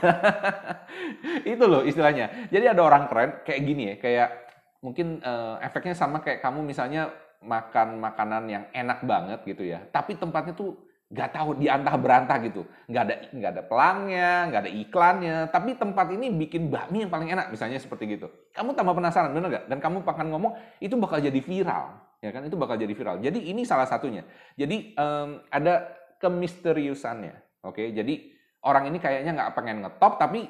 itu 1.52 1.64
loh 1.68 1.84
istilahnya. 1.84 2.48
Jadi 2.48 2.64
ada 2.64 2.80
orang 2.80 3.12
keren 3.12 3.44
kayak 3.44 3.60
gini 3.60 3.82
ya, 3.92 3.94
kayak 4.00 4.28
mungkin 4.80 5.20
uh, 5.20 5.60
efeknya 5.60 5.92
sama 5.92 6.24
kayak 6.24 6.40
kamu 6.40 6.64
misalnya 6.64 7.12
makan 7.44 8.00
makanan 8.00 8.48
yang 8.48 8.64
enak 8.72 9.04
banget 9.04 9.40
gitu 9.44 9.68
ya, 9.68 9.84
tapi 9.92 10.16
tempatnya 10.16 10.56
tuh 10.56 10.80
nggak 11.12 11.30
tahu 11.36 11.60
diantah 11.60 11.94
berantah 12.00 12.36
gitu, 12.40 12.64
nggak 12.88 13.02
ada 13.04 13.14
nggak 13.28 13.50
ada 13.52 13.62
pelangnya, 13.68 14.30
nggak 14.48 14.60
ada 14.64 14.72
iklannya, 14.72 15.36
tapi 15.52 15.76
tempat 15.76 16.08
ini 16.16 16.32
bikin 16.32 16.72
bakmi 16.72 17.04
yang 17.04 17.12
paling 17.12 17.28
enak, 17.28 17.52
misalnya 17.52 17.76
seperti 17.76 18.16
gitu. 18.16 18.32
Kamu 18.56 18.72
tambah 18.72 18.96
penasaran, 18.96 19.36
bener 19.36 19.52
nggak? 19.52 19.64
Dan 19.68 19.78
kamu 19.84 20.00
akan 20.08 20.26
ngomong 20.32 20.52
itu 20.80 20.96
bakal 20.96 21.20
jadi 21.20 21.36
viral, 21.44 22.00
ya 22.24 22.32
kan? 22.32 22.48
Itu 22.48 22.56
bakal 22.56 22.80
jadi 22.80 22.96
viral. 22.96 23.20
Jadi 23.20 23.44
ini 23.44 23.68
salah 23.68 23.84
satunya. 23.84 24.24
Jadi 24.56 24.96
um, 24.96 25.44
ada 25.52 26.03
kemisteriusannya. 26.24 27.68
Oke, 27.68 27.92
jadi 27.92 28.32
orang 28.64 28.88
ini 28.88 28.96
kayaknya 28.96 29.36
nggak 29.36 29.52
pengen 29.52 29.84
ngetop, 29.84 30.16
tapi 30.16 30.48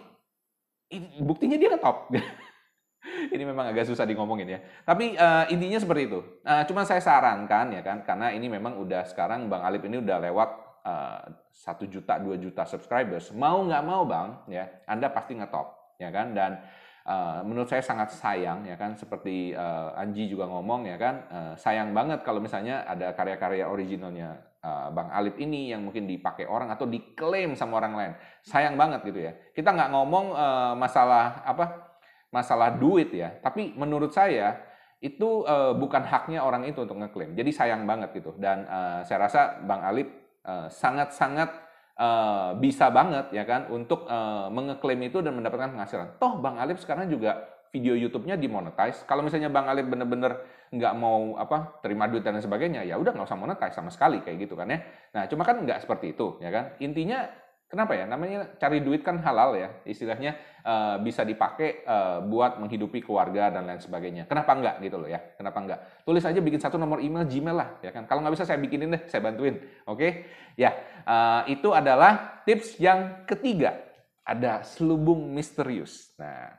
buktinya 1.19 1.59
dia 1.59 1.75
ngetop. 1.75 2.15
ini 3.35 3.43
memang 3.43 3.75
agak 3.75 3.91
susah 3.91 4.07
di 4.07 4.15
ngomongin 4.15 4.55
ya. 4.55 4.59
Tapi 4.87 5.19
uh, 5.19 5.51
intinya 5.51 5.83
seperti 5.83 6.07
itu. 6.07 6.21
Uh, 6.47 6.63
cuma 6.71 6.87
saya 6.87 7.03
sarankan 7.03 7.75
ya 7.75 7.83
kan, 7.83 8.07
karena 8.07 8.31
ini 8.31 8.47
memang 8.47 8.79
udah 8.79 9.03
sekarang 9.11 9.51
Bang 9.51 9.67
Alip 9.67 9.83
ini 9.87 9.99
udah 9.99 10.19
lewat 10.23 10.51
eh, 10.85 11.21
satu 11.51 11.89
uh, 11.89 11.91
juta, 11.91 12.21
dua 12.23 12.37
juta 12.39 12.63
subscribers. 12.69 13.35
Mau 13.35 13.67
nggak 13.67 13.83
mau 13.83 14.07
Bang, 14.07 14.47
ya, 14.47 14.69
Anda 14.87 15.11
pasti 15.11 15.35
ngetop, 15.35 15.99
ya 15.99 16.13
kan. 16.15 16.37
Dan 16.37 16.61
Uh, 17.05 17.45
menurut 17.45 17.69
saya 17.69 17.85
sangat 17.85 18.17
sayang 18.17 18.65
ya 18.65 18.81
kan? 18.81 18.97
Seperti 18.97 19.53
uh, 19.53 19.93
Anji 19.93 20.25
juga 20.25 20.49
ngomong 20.49 20.89
ya 20.89 20.97
kan? 20.97 21.15
Uh, 21.29 21.53
sayang 21.61 21.93
banget 21.93 22.25
kalau 22.25 22.41
misalnya 22.41 22.81
ada 22.89 23.13
karya-karya 23.13 23.69
originalnya 23.69 24.41
uh, 24.65 24.89
Bang 24.89 25.13
Alip 25.13 25.37
ini 25.37 25.69
yang 25.69 25.85
mungkin 25.85 26.09
dipakai 26.09 26.49
orang 26.49 26.73
atau 26.73 26.89
diklaim 26.89 27.53
sama 27.53 27.77
orang 27.77 27.93
lain. 27.93 28.13
Sayang 28.41 28.81
banget 28.81 29.05
gitu 29.05 29.21
ya. 29.21 29.37
Kita 29.53 29.77
nggak 29.77 29.93
ngomong 29.93 30.33
uh, 30.33 30.73
masalah 30.81 31.45
apa? 31.45 31.93
Masalah 32.33 32.73
duit 32.81 33.13
ya. 33.13 33.37
Tapi 33.37 33.77
menurut 33.77 34.09
saya 34.09 34.65
itu 35.05 35.45
uh, 35.45 35.77
bukan 35.77 36.09
haknya 36.09 36.41
orang 36.41 36.65
itu 36.65 36.89
untuk 36.89 36.97
ngeklaim. 36.97 37.37
Jadi 37.37 37.53
sayang 37.53 37.85
banget 37.85 38.17
gitu. 38.17 38.33
Dan 38.41 38.65
uh, 38.65 39.05
saya 39.05 39.29
rasa 39.29 39.61
Bang 39.61 39.85
Alip 39.85 40.25
sangat-sangat 40.69 41.49
uh, 41.53 41.64
uh, 41.99 42.55
bisa 42.59 42.91
banget 42.91 43.31
ya 43.31 43.47
kan 43.47 43.71
untuk 43.71 44.07
uh, 44.07 44.51
mengeklaim 44.51 45.01
itu 45.07 45.23
dan 45.23 45.35
mendapatkan 45.35 45.75
penghasilan. 45.75 46.19
Toh 46.19 46.39
Bang 46.39 46.59
Alif 46.59 46.83
sekarang 46.83 47.11
juga 47.11 47.51
video 47.75 47.99
YouTube-nya 47.99 48.39
dimonetize. 48.39 49.03
Kalau 49.03 49.27
misalnya 49.27 49.51
Bang 49.51 49.67
Alif 49.67 49.91
bener-bener 49.91 50.39
nggak 50.71 50.95
mau 50.95 51.39
apa 51.39 51.79
terima 51.83 52.07
duit 52.07 52.23
dan 52.23 52.39
sebagainya, 52.39 52.87
ya 52.87 52.99
udah 52.99 53.15
nggak 53.15 53.27
usah 53.27 53.39
monetize 53.39 53.75
sama 53.75 53.91
sekali 53.91 54.23
kayak 54.23 54.47
gitu 54.47 54.55
kan 54.55 54.71
ya. 54.71 54.79
Nah 55.15 55.27
cuma 55.27 55.43
kan 55.43 55.59
nggak 55.59 55.83
seperti 55.83 56.15
itu 56.15 56.39
ya 56.39 56.51
kan. 56.55 56.79
Intinya 56.79 57.27
Kenapa 57.75 57.99
ya? 57.99 58.07
Namanya 58.07 58.55
cari 58.55 58.79
duit 58.79 59.03
kan 59.03 59.19
halal 59.19 59.59
ya. 59.59 59.83
Istilahnya 59.83 60.39
uh, 60.63 61.03
bisa 61.03 61.27
dipakai 61.27 61.83
uh, 61.83 62.23
buat 62.23 62.63
menghidupi 62.63 63.03
keluarga 63.03 63.51
dan 63.51 63.67
lain 63.67 63.83
sebagainya. 63.83 64.31
Kenapa 64.31 64.55
enggak 64.55 64.79
gitu 64.79 65.03
loh 65.03 65.11
ya? 65.11 65.19
Kenapa 65.35 65.59
enggak? 65.59 66.07
Tulis 66.07 66.23
aja 66.23 66.39
bikin 66.39 66.63
satu 66.63 66.79
nomor 66.79 67.03
email 67.03 67.27
Gmail 67.27 67.57
lah 67.59 67.69
ya 67.83 67.91
kan. 67.91 68.07
Kalau 68.07 68.23
nggak 68.23 68.39
bisa 68.39 68.47
saya 68.47 68.63
bikinin 68.63 68.95
deh, 68.95 69.03
saya 69.11 69.27
bantuin. 69.27 69.59
Oke? 69.91 69.99
Okay? 69.99 70.11
Ya, 70.55 70.71
uh, 71.03 71.43
itu 71.51 71.75
adalah 71.75 72.47
tips 72.47 72.79
yang 72.79 73.27
ketiga. 73.27 73.75
Ada 74.23 74.63
selubung 74.63 75.35
misterius. 75.35 76.15
Nah, 76.15 76.55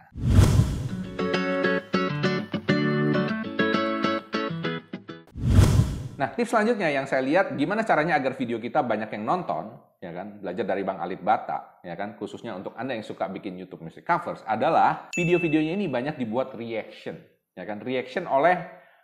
Nah, 6.15 6.31
tips 6.31 6.55
selanjutnya 6.55 6.87
yang 6.87 7.03
saya 7.03 7.19
lihat 7.19 7.59
gimana 7.59 7.83
caranya 7.83 8.15
agar 8.15 8.39
video 8.39 8.55
kita 8.55 8.79
banyak 8.79 9.11
yang 9.11 9.27
nonton, 9.27 9.75
ya 9.99 10.15
kan? 10.15 10.39
Belajar 10.39 10.63
dari 10.63 10.87
Bang 10.87 11.03
Alip 11.03 11.19
Bata, 11.19 11.83
ya 11.83 11.91
kan? 11.99 12.15
Khususnya 12.15 12.55
untuk 12.55 12.71
Anda 12.79 12.95
yang 12.95 13.03
suka 13.03 13.27
bikin 13.27 13.59
YouTube 13.59 13.83
music 13.83 14.07
covers 14.07 14.39
adalah 14.47 15.11
video-videonya 15.11 15.75
ini 15.75 15.91
banyak 15.91 16.15
dibuat 16.15 16.55
reaction, 16.55 17.19
ya 17.59 17.67
kan? 17.67 17.83
Reaction 17.83 18.31
oleh 18.31 18.55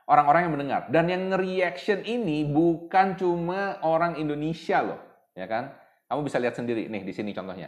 orang-orang 0.07 0.47
yang 0.47 0.53
mendengar. 0.55 0.81
Dan 0.87 1.11
yang 1.11 1.35
reaction 1.35 1.99
ini 2.07 2.47
bukan 2.47 3.19
cuma 3.19 3.75
orang 3.83 4.15
Indonesia 4.15 4.79
loh, 4.79 4.99
ya 5.35 5.51
kan? 5.51 5.75
Kamu 6.07 6.23
bisa 6.23 6.39
lihat 6.39 6.55
sendiri 6.55 6.87
nih 6.87 7.03
di 7.03 7.11
sini 7.11 7.35
contohnya. 7.35 7.67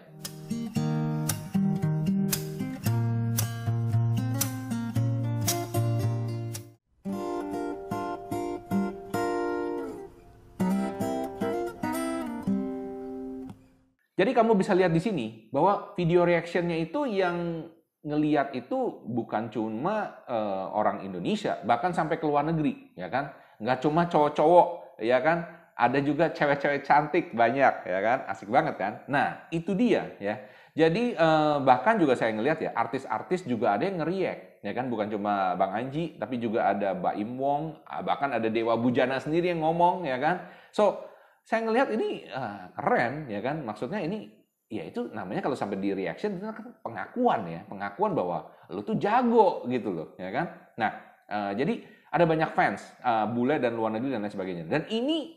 Jadi 14.24 14.40
kamu 14.40 14.56
bisa 14.56 14.72
lihat 14.72 14.96
di 14.96 15.04
sini 15.04 15.52
bahwa 15.52 15.92
video 16.00 16.24
reactionnya 16.24 16.80
itu 16.80 17.04
yang 17.04 17.68
ngeliat 18.08 18.56
itu 18.56 19.04
bukan 19.04 19.52
cuma 19.52 20.16
uh, 20.32 20.72
orang 20.72 21.04
Indonesia, 21.04 21.60
bahkan 21.68 21.92
sampai 21.92 22.16
ke 22.16 22.24
luar 22.24 22.48
negeri, 22.48 22.96
ya 22.96 23.12
kan? 23.12 23.36
Nggak 23.60 23.84
cuma 23.84 24.08
cowok-cowok, 24.08 24.96
ya 25.04 25.20
kan? 25.20 25.44
Ada 25.76 26.00
juga 26.00 26.32
cewek-cewek 26.32 26.88
cantik 26.88 27.36
banyak, 27.36 27.84
ya 27.84 28.00
kan? 28.00 28.24
Asik 28.32 28.48
banget 28.48 28.80
kan? 28.80 29.04
Nah, 29.12 29.44
itu 29.52 29.76
dia, 29.76 30.16
ya. 30.24 30.40
Jadi 30.72 31.20
uh, 31.20 31.60
bahkan 31.60 32.00
juga 32.00 32.16
saya 32.16 32.32
ngelihat 32.32 32.64
ya, 32.64 32.72
artis-artis 32.80 33.44
juga 33.44 33.76
ada 33.76 33.84
yang 33.84 34.08
ngeriak, 34.08 34.64
ya 34.64 34.72
kan? 34.72 34.88
Bukan 34.88 35.12
cuma 35.12 35.60
Bang 35.60 35.76
Anji, 35.76 36.16
tapi 36.16 36.40
juga 36.40 36.72
ada 36.72 36.96
Mbak 36.96 37.16
Im 37.20 37.32
Wong, 37.36 37.76
bahkan 38.08 38.32
ada 38.32 38.48
Dewa 38.48 38.80
Bujana 38.80 39.20
sendiri 39.20 39.52
yang 39.52 39.68
ngomong, 39.68 40.08
ya 40.08 40.16
kan? 40.16 40.48
So, 40.72 41.12
saya 41.44 41.68
ngelihat 41.68 41.92
ini 41.92 42.24
uh, 42.32 42.72
keren 42.80 43.28
ya 43.28 43.44
kan? 43.44 43.62
Maksudnya 43.68 44.00
ini 44.00 44.32
ya 44.72 44.88
itu 44.88 45.12
namanya 45.12 45.44
kalau 45.44 45.60
sampai 45.60 45.78
di 45.78 45.92
reaction 45.92 46.40
itu 46.40 46.48
kan 46.48 46.72
pengakuan 46.80 47.44
ya. 47.52 47.62
Pengakuan 47.68 48.16
bahwa 48.16 48.48
lu 48.72 48.82
tuh 48.82 48.96
jago 48.96 49.68
gitu 49.68 49.92
loh 49.92 50.08
ya 50.16 50.32
kan? 50.32 50.46
Nah 50.80 50.92
uh, 51.28 51.52
jadi 51.52 51.84
ada 52.14 52.24
banyak 52.24 52.50
fans 52.56 52.82
uh, 53.04 53.28
bule 53.28 53.60
dan 53.60 53.76
luar 53.76 53.92
negeri 53.92 54.16
dan 54.16 54.24
lain 54.24 54.32
sebagainya. 54.32 54.66
Dan 54.72 54.88
ini 54.88 55.36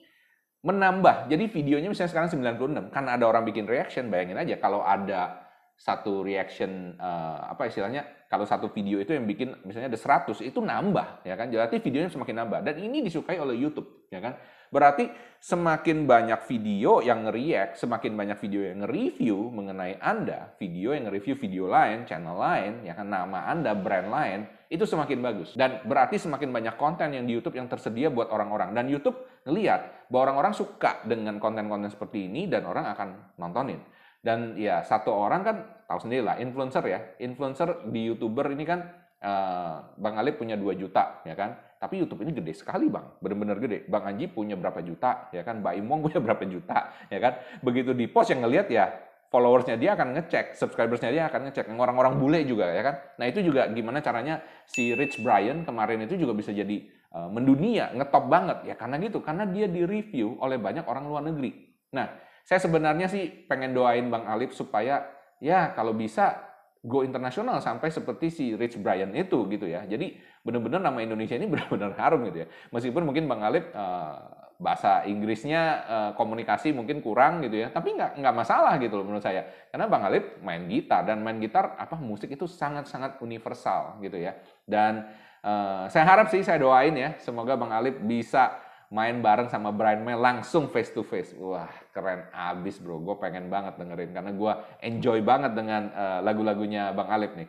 menambah. 0.62 1.26
Jadi 1.26 1.44
videonya 1.50 1.90
misalnya 1.90 2.10
sekarang 2.10 2.30
96 2.30 2.94
karena 2.94 3.10
ada 3.18 3.24
orang 3.26 3.42
bikin 3.46 3.66
reaction 3.66 4.10
bayangin 4.10 4.38
aja 4.38 4.58
kalau 4.58 4.82
ada 4.86 5.42
satu 5.76 6.24
reaction 6.24 6.96
uh, 6.96 7.52
apa 7.52 7.68
istilahnya 7.68 8.26
kalau 8.32 8.48
satu 8.48 8.72
video 8.72 8.96
itu 8.96 9.12
yang 9.12 9.28
bikin 9.28 9.52
misalnya 9.62 9.92
ada 9.92 10.00
100 10.00 10.38
itu 10.42 10.58
nambah 10.62 11.26
ya 11.26 11.34
kan? 11.34 11.50
Jadi 11.50 11.82
videonya 11.82 12.14
semakin 12.14 12.46
nambah. 12.46 12.58
Dan 12.62 12.78
ini 12.78 13.02
disukai 13.02 13.42
oleh 13.42 13.58
YouTube 13.58 14.06
ya 14.14 14.22
kan 14.22 14.38
Berarti 14.70 15.08
semakin 15.38 16.10
banyak 16.10 16.40
video 16.50 16.98
yang 17.04 17.28
nge-react, 17.28 17.78
semakin 17.78 18.12
banyak 18.18 18.38
video 18.42 18.66
yang 18.66 18.82
nge-review 18.82 19.38
mengenai 19.54 20.00
Anda, 20.02 20.50
video 20.58 20.90
yang 20.90 21.06
nge-review 21.06 21.36
video 21.38 21.64
lain, 21.70 22.02
channel 22.02 22.34
lain, 22.34 22.82
ya 22.82 22.98
kan 22.98 23.06
nama 23.06 23.46
Anda, 23.46 23.76
brand 23.78 24.10
lain, 24.10 24.38
itu 24.66 24.82
semakin 24.82 25.22
bagus. 25.22 25.54
Dan 25.54 25.86
berarti 25.86 26.18
semakin 26.18 26.50
banyak 26.50 26.74
konten 26.74 27.14
yang 27.14 27.24
di 27.28 27.38
YouTube 27.38 27.54
yang 27.54 27.70
tersedia 27.70 28.10
buat 28.10 28.26
orang-orang. 28.34 28.74
Dan 28.74 28.90
YouTube 28.90 29.22
ngeliat 29.46 30.10
bahwa 30.10 30.30
orang-orang 30.32 30.54
suka 30.58 31.06
dengan 31.06 31.38
konten-konten 31.38 31.90
seperti 31.90 32.26
ini 32.26 32.50
dan 32.50 32.66
orang 32.66 32.90
akan 32.90 33.38
nontonin. 33.38 33.78
Dan 34.18 34.58
ya 34.58 34.82
satu 34.82 35.14
orang 35.14 35.46
kan 35.46 35.56
tahu 35.86 36.02
sendiri 36.02 36.26
lah, 36.26 36.36
influencer 36.42 36.82
ya. 36.82 36.98
Influencer 37.22 37.86
di 37.86 38.10
YouTuber 38.10 38.50
ini 38.50 38.64
kan 38.66 38.82
uh, 39.22 39.94
Bang 39.94 40.18
Alip 40.18 40.42
punya 40.42 40.58
2 40.58 40.74
juta, 40.74 41.22
ya 41.22 41.38
kan? 41.38 41.54
Tapi 41.76 42.00
YouTube 42.00 42.24
ini 42.24 42.32
gede 42.32 42.56
sekali 42.56 42.88
bang, 42.88 43.20
benar-benar 43.20 43.60
gede. 43.60 43.84
Bang 43.86 44.08
Anji 44.08 44.26
punya 44.32 44.56
berapa 44.56 44.80
juta, 44.80 45.28
ya 45.30 45.44
kan? 45.44 45.60
Mbak 45.60 45.74
Imong 45.80 46.00
punya 46.08 46.20
berapa 46.24 46.44
juta, 46.48 46.92
ya 47.12 47.18
kan? 47.20 47.32
Begitu 47.60 47.92
di 47.92 48.08
post 48.08 48.32
yang 48.32 48.44
ngelihat 48.44 48.66
ya 48.72 48.84
followersnya 49.28 49.76
dia 49.76 49.92
akan 49.98 50.16
ngecek, 50.16 50.54
subscribersnya 50.56 51.10
dia 51.10 51.26
akan 51.28 51.50
ngecek, 51.50 51.66
orang-orang 51.68 52.16
bule 52.16 52.40
juga 52.46 52.70
ya 52.70 52.82
kan. 52.82 52.94
Nah 53.18 53.26
itu 53.26 53.42
juga 53.42 53.66
gimana 53.68 54.00
caranya 54.00 54.40
si 54.64 54.94
Rich 54.94 55.20
Brian 55.20 55.66
kemarin 55.66 56.06
itu 56.06 56.14
juga 56.16 56.32
bisa 56.32 56.54
jadi 56.54 56.86
uh, 57.12 57.28
mendunia, 57.28 57.90
ngetop 57.92 58.30
banget 58.30 58.70
ya 58.70 58.74
karena 58.78 58.96
gitu, 59.02 59.20
karena 59.20 59.44
dia 59.44 59.66
di 59.66 59.82
review 59.82 60.38
oleh 60.38 60.56
banyak 60.56 60.86
orang 60.86 61.04
luar 61.10 61.22
negeri. 61.26 61.52
Nah 61.92 62.06
saya 62.46 62.62
sebenarnya 62.62 63.10
sih 63.10 63.26
pengen 63.50 63.74
doain 63.74 64.06
Bang 64.06 64.24
Alif 64.30 64.54
supaya 64.54 65.02
ya 65.42 65.74
kalau 65.74 65.92
bisa 65.92 66.46
go 66.86 67.02
internasional 67.02 67.58
sampai 67.58 67.90
seperti 67.90 68.30
si 68.30 68.44
Rich 68.54 68.78
Brian 68.78 69.10
itu 69.10 69.42
gitu 69.50 69.66
ya. 69.66 69.82
Jadi 69.82 70.14
benar-benar 70.46 70.78
nama 70.78 71.02
Indonesia 71.02 71.34
ini 71.34 71.50
benar-benar 71.52 71.98
harum 71.98 72.22
gitu 72.30 72.46
ya. 72.46 72.48
Meskipun 72.70 73.02
mungkin 73.02 73.26
Bang 73.26 73.42
Alip 73.42 73.74
uh, 73.74 74.46
bahasa 74.56 75.04
Inggrisnya 75.04 75.62
uh, 75.84 76.10
komunikasi 76.16 76.72
mungkin 76.72 77.04
kurang 77.04 77.44
gitu 77.44 77.66
ya, 77.66 77.68
tapi 77.74 77.98
nggak 77.98 78.22
nggak 78.22 78.34
masalah 78.34 78.78
gitu 78.78 78.96
loh 78.96 79.04
menurut 79.04 79.26
saya. 79.26 79.44
Karena 79.68 79.90
Bang 79.90 80.06
Alip 80.06 80.40
main 80.40 80.64
gitar 80.70 81.04
dan 81.04 81.20
main 81.20 81.36
gitar 81.42 81.74
apa 81.76 81.98
musik 81.98 82.30
itu 82.30 82.46
sangat-sangat 82.46 83.18
universal 83.20 83.98
gitu 84.00 84.16
ya. 84.16 84.38
Dan 84.64 85.04
uh, 85.44 85.90
saya 85.90 86.06
harap 86.06 86.30
sih 86.30 86.40
saya 86.46 86.62
doain 86.62 86.94
ya, 86.94 87.18
semoga 87.20 87.58
Bang 87.58 87.74
Alip 87.74 88.00
bisa 88.06 88.62
main 88.86 89.18
bareng 89.18 89.50
sama 89.50 89.74
Brian 89.74 90.06
May 90.06 90.14
langsung 90.14 90.70
face 90.70 90.94
to 90.94 91.02
face. 91.02 91.34
Wah, 91.36 91.70
keren 91.90 92.30
abis 92.30 92.78
bro. 92.78 93.02
Gue 93.02 93.18
pengen 93.18 93.50
banget 93.50 93.74
dengerin 93.76 94.14
karena 94.14 94.30
gue 94.30 94.52
enjoy 94.80 95.18
banget 95.26 95.52
dengan 95.58 95.90
uh, 95.90 96.20
lagu-lagunya 96.22 96.94
Bang 96.94 97.10
Alip 97.10 97.34
nih. 97.34 97.48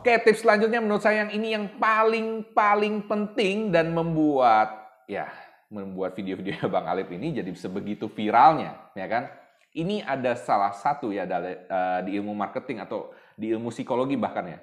Oke, 0.00 0.16
tips 0.24 0.40
selanjutnya 0.40 0.80
menurut 0.80 1.04
saya 1.04 1.28
yang 1.28 1.32
ini 1.36 1.52
yang 1.52 1.76
paling 1.76 2.56
paling 2.56 3.04
penting 3.04 3.68
dan 3.68 3.92
membuat 3.92 4.88
ya 5.04 5.28
membuat 5.68 6.16
video-video 6.16 6.56
Bang 6.72 6.88
Alip 6.88 7.12
ini 7.12 7.36
jadi 7.36 7.52
sebegitu 7.52 8.08
viralnya, 8.08 8.80
ya 8.96 9.04
kan? 9.04 9.28
Ini 9.76 10.00
ada 10.00 10.40
salah 10.40 10.72
satu 10.72 11.12
ya 11.12 11.28
uh, 11.28 12.00
di 12.00 12.16
ilmu 12.16 12.32
marketing 12.32 12.80
atau 12.80 13.12
di 13.36 13.52
ilmu 13.52 13.68
psikologi 13.68 14.16
bahkan 14.16 14.48
ya 14.48 14.58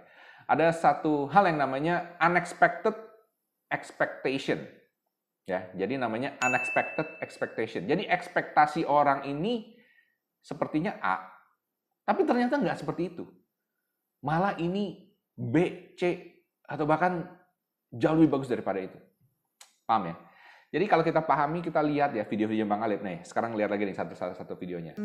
ada 0.50 0.74
satu 0.74 1.30
hal 1.30 1.54
yang 1.54 1.62
namanya 1.62 2.18
unexpected 2.18 2.98
expectation. 3.70 4.66
Ya, 5.46 5.70
jadi 5.78 6.02
namanya 6.02 6.34
unexpected 6.42 7.14
expectation. 7.22 7.86
Jadi 7.86 8.10
ekspektasi 8.10 8.90
orang 8.90 9.22
ini 9.30 9.78
sepertinya 10.42 10.98
A, 10.98 11.30
tapi 12.10 12.26
ternyata 12.26 12.58
nggak 12.58 12.82
seperti 12.82 13.14
itu. 13.14 13.30
Malah 14.26 14.58
ini 14.58 15.07
B, 15.38 15.94
C, 15.94 16.02
atau 16.66 16.90
bahkan 16.90 17.30
jauh 17.94 18.18
lebih 18.18 18.34
bagus 18.34 18.50
daripada 18.50 18.82
itu. 18.82 18.98
Paham 19.86 20.10
ya? 20.10 20.16
Jadi 20.74 20.86
kalau 20.90 21.06
kita 21.06 21.22
pahami, 21.24 21.62
kita 21.62 21.80
lihat 21.80 22.12
ya 22.18 22.26
video-video 22.26 22.66
Bang 22.66 22.82
Alip 22.84 23.06
nih. 23.06 23.24
Sekarang 23.24 23.54
lihat 23.54 23.72
lagi 23.72 23.86
nih 23.86 23.96
satu-satu 23.96 24.58
videonya. 24.60 24.98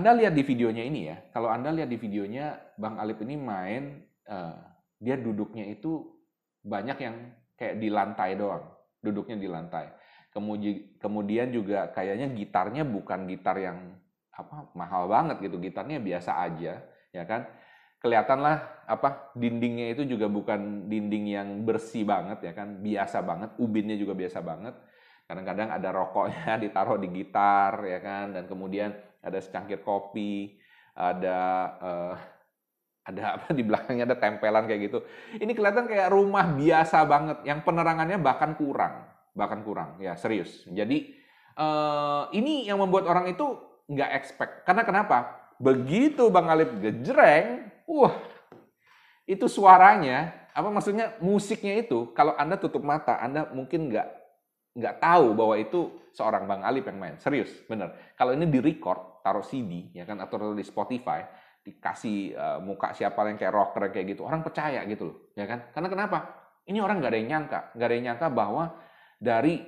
Anda 0.00 0.16
lihat 0.16 0.32
di 0.32 0.40
videonya 0.40 0.80
ini 0.80 1.12
ya, 1.12 1.20
kalau 1.28 1.52
Anda 1.52 1.68
lihat 1.76 1.92
di 1.92 2.00
videonya 2.00 2.72
Bang 2.80 2.96
Alip 2.96 3.20
ini 3.20 3.36
main, 3.36 4.00
uh, 4.32 4.56
dia 4.96 5.20
duduknya 5.20 5.68
itu 5.68 6.08
banyak 6.64 6.96
yang 7.04 7.36
kayak 7.60 7.76
di 7.76 7.92
lantai 7.92 8.32
doang, 8.32 8.64
duduknya 9.04 9.36
di 9.36 9.44
lantai. 9.44 9.92
Kemudian, 10.32 10.96
kemudian 10.96 11.52
juga 11.52 11.92
kayaknya 11.92 12.32
gitarnya 12.32 12.88
bukan 12.88 13.28
gitar 13.28 13.60
yang 13.60 13.92
apa 14.32 14.72
mahal 14.72 15.04
banget 15.04 15.36
gitu, 15.44 15.60
gitarnya 15.60 16.00
biasa 16.00 16.48
aja, 16.48 16.80
ya 17.12 17.24
kan? 17.28 17.44
Kelihatanlah 18.00 18.88
apa 18.88 19.36
dindingnya 19.36 19.92
itu 19.92 20.08
juga 20.16 20.32
bukan 20.32 20.88
dinding 20.88 21.28
yang 21.28 21.48
bersih 21.68 22.08
banget 22.08 22.40
ya 22.40 22.56
kan, 22.56 22.80
biasa 22.80 23.20
banget, 23.20 23.52
ubinnya 23.60 24.00
juga 24.00 24.16
biasa 24.16 24.40
banget. 24.40 24.72
Kadang-kadang 25.28 25.68
ada 25.76 25.92
rokoknya 25.92 26.56
ditaruh 26.64 26.96
di 26.96 27.12
gitar 27.12 27.84
ya 27.84 28.00
kan, 28.00 28.32
dan 28.32 28.48
kemudian 28.48 29.09
ada 29.20 29.38
secangkir 29.40 29.84
kopi, 29.84 30.60
ada 30.96 31.38
uh, 31.80 32.14
ada 33.00 33.40
apa 33.40 33.48
di 33.56 33.64
belakangnya 33.64 34.04
ada 34.04 34.18
tempelan 34.18 34.68
kayak 34.68 34.80
gitu. 34.90 34.98
Ini 35.40 35.52
kelihatan 35.56 35.88
kayak 35.88 36.12
rumah 36.12 36.46
biasa 36.52 37.04
banget 37.08 37.38
yang 37.48 37.64
penerangannya 37.64 38.20
bahkan 38.20 38.52
kurang, 38.56 39.08
bahkan 39.32 39.64
kurang. 39.64 39.96
Ya, 39.98 40.16
serius. 40.16 40.64
Jadi 40.68 41.16
uh, 41.56 42.28
ini 42.36 42.68
yang 42.68 42.78
membuat 42.78 43.08
orang 43.08 43.32
itu 43.32 43.56
nggak 43.90 44.10
expect. 44.14 44.52
Karena 44.68 44.86
kenapa? 44.86 45.36
Begitu 45.60 46.32
Bang 46.32 46.48
Alip 46.48 46.80
gejreng, 46.80 47.68
wah, 47.84 48.16
itu 49.28 49.44
suaranya, 49.44 50.32
apa 50.56 50.72
maksudnya 50.72 51.20
musiknya 51.20 51.76
itu, 51.84 52.08
kalau 52.16 52.32
Anda 52.40 52.56
tutup 52.56 52.80
mata, 52.80 53.20
Anda 53.20 53.44
mungkin 53.52 53.92
nggak 53.92 54.08
nggak 54.76 55.02
tahu 55.02 55.34
bahwa 55.34 55.54
itu 55.58 56.10
seorang 56.14 56.46
Bang 56.46 56.62
Alip 56.62 56.86
yang 56.90 56.98
main. 56.98 57.14
Serius, 57.18 57.50
bener. 57.66 58.14
Kalau 58.14 58.34
ini 58.34 58.46
di 58.46 58.58
record, 58.62 59.10
taruh 59.20 59.44
CD 59.44 59.92
ya 59.92 60.08
kan 60.08 60.16
atau 60.20 60.56
di 60.56 60.64
Spotify 60.64 61.20
dikasih 61.60 62.18
uh, 62.34 62.58
muka 62.64 62.96
siapa 62.96 63.20
yang 63.28 63.36
kayak 63.36 63.52
rocker 63.52 63.92
kayak 63.92 64.16
gitu 64.16 64.24
orang 64.24 64.40
percaya 64.40 64.80
gitu 64.88 65.12
loh 65.12 65.16
ya 65.36 65.44
kan 65.44 65.68
karena 65.76 65.88
kenapa 65.92 66.18
ini 66.64 66.80
orang 66.80 67.04
nggak 67.04 67.12
ada 67.12 67.18
yang 67.20 67.30
nyangka 67.36 67.60
nggak 67.76 67.86
ada 67.86 67.94
yang 67.94 68.06
nyangka 68.12 68.26
bahwa 68.32 68.64
dari 69.20 69.60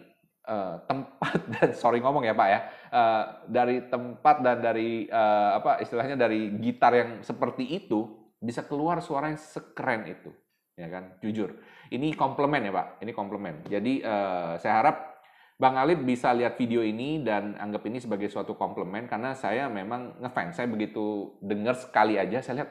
uh, 0.48 0.80
tempat 0.88 1.38
dan 1.52 1.70
sorry 1.76 2.00
ngomong 2.00 2.24
ya 2.24 2.32
pak 2.32 2.48
ya 2.48 2.60
uh, 2.96 3.24
dari 3.44 3.84
tempat 3.92 4.36
dan 4.40 4.58
dari 4.64 5.04
uh, 5.12 5.60
apa 5.60 5.84
istilahnya 5.84 6.16
dari 6.16 6.56
gitar 6.64 6.92
yang 6.96 7.10
seperti 7.20 7.68
itu 7.68 8.32
bisa 8.40 8.64
keluar 8.64 9.04
suara 9.04 9.28
yang 9.28 9.38
sekeren 9.38 10.08
itu 10.08 10.32
ya 10.82 10.90
kan 10.90 11.14
jujur 11.22 11.54
ini 11.94 12.10
komplement 12.18 12.66
ya 12.66 12.74
pak 12.74 12.86
ini 12.98 13.14
komplement 13.14 13.62
jadi 13.70 13.92
uh, 14.02 14.52
saya 14.58 14.74
harap 14.82 15.12
Bang 15.62 15.78
Alip 15.78 16.02
bisa 16.02 16.34
lihat 16.34 16.58
video 16.58 16.82
ini 16.82 17.22
dan 17.22 17.54
anggap 17.54 17.86
ini 17.86 18.02
sebagai 18.02 18.26
suatu 18.26 18.58
komplimen 18.58 19.06
karena 19.06 19.30
saya 19.38 19.70
memang 19.70 20.18
ngefans. 20.18 20.58
Saya 20.58 20.66
begitu 20.66 21.38
dengar 21.38 21.78
sekali 21.78 22.18
aja 22.18 22.42
saya 22.42 22.66
lihat 22.66 22.70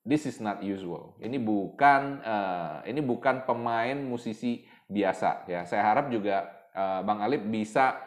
this 0.00 0.24
is 0.24 0.40
not 0.40 0.64
usual. 0.64 1.12
Ini 1.20 1.36
bukan 1.36 2.24
uh, 2.24 2.80
ini 2.88 3.04
bukan 3.04 3.44
pemain 3.44 4.00
musisi 4.00 4.64
biasa 4.88 5.44
ya. 5.44 5.68
Saya 5.68 5.84
harap 5.84 6.08
juga 6.08 6.48
uh, 6.72 7.04
Bang 7.04 7.20
Alip 7.20 7.44
bisa 7.52 8.00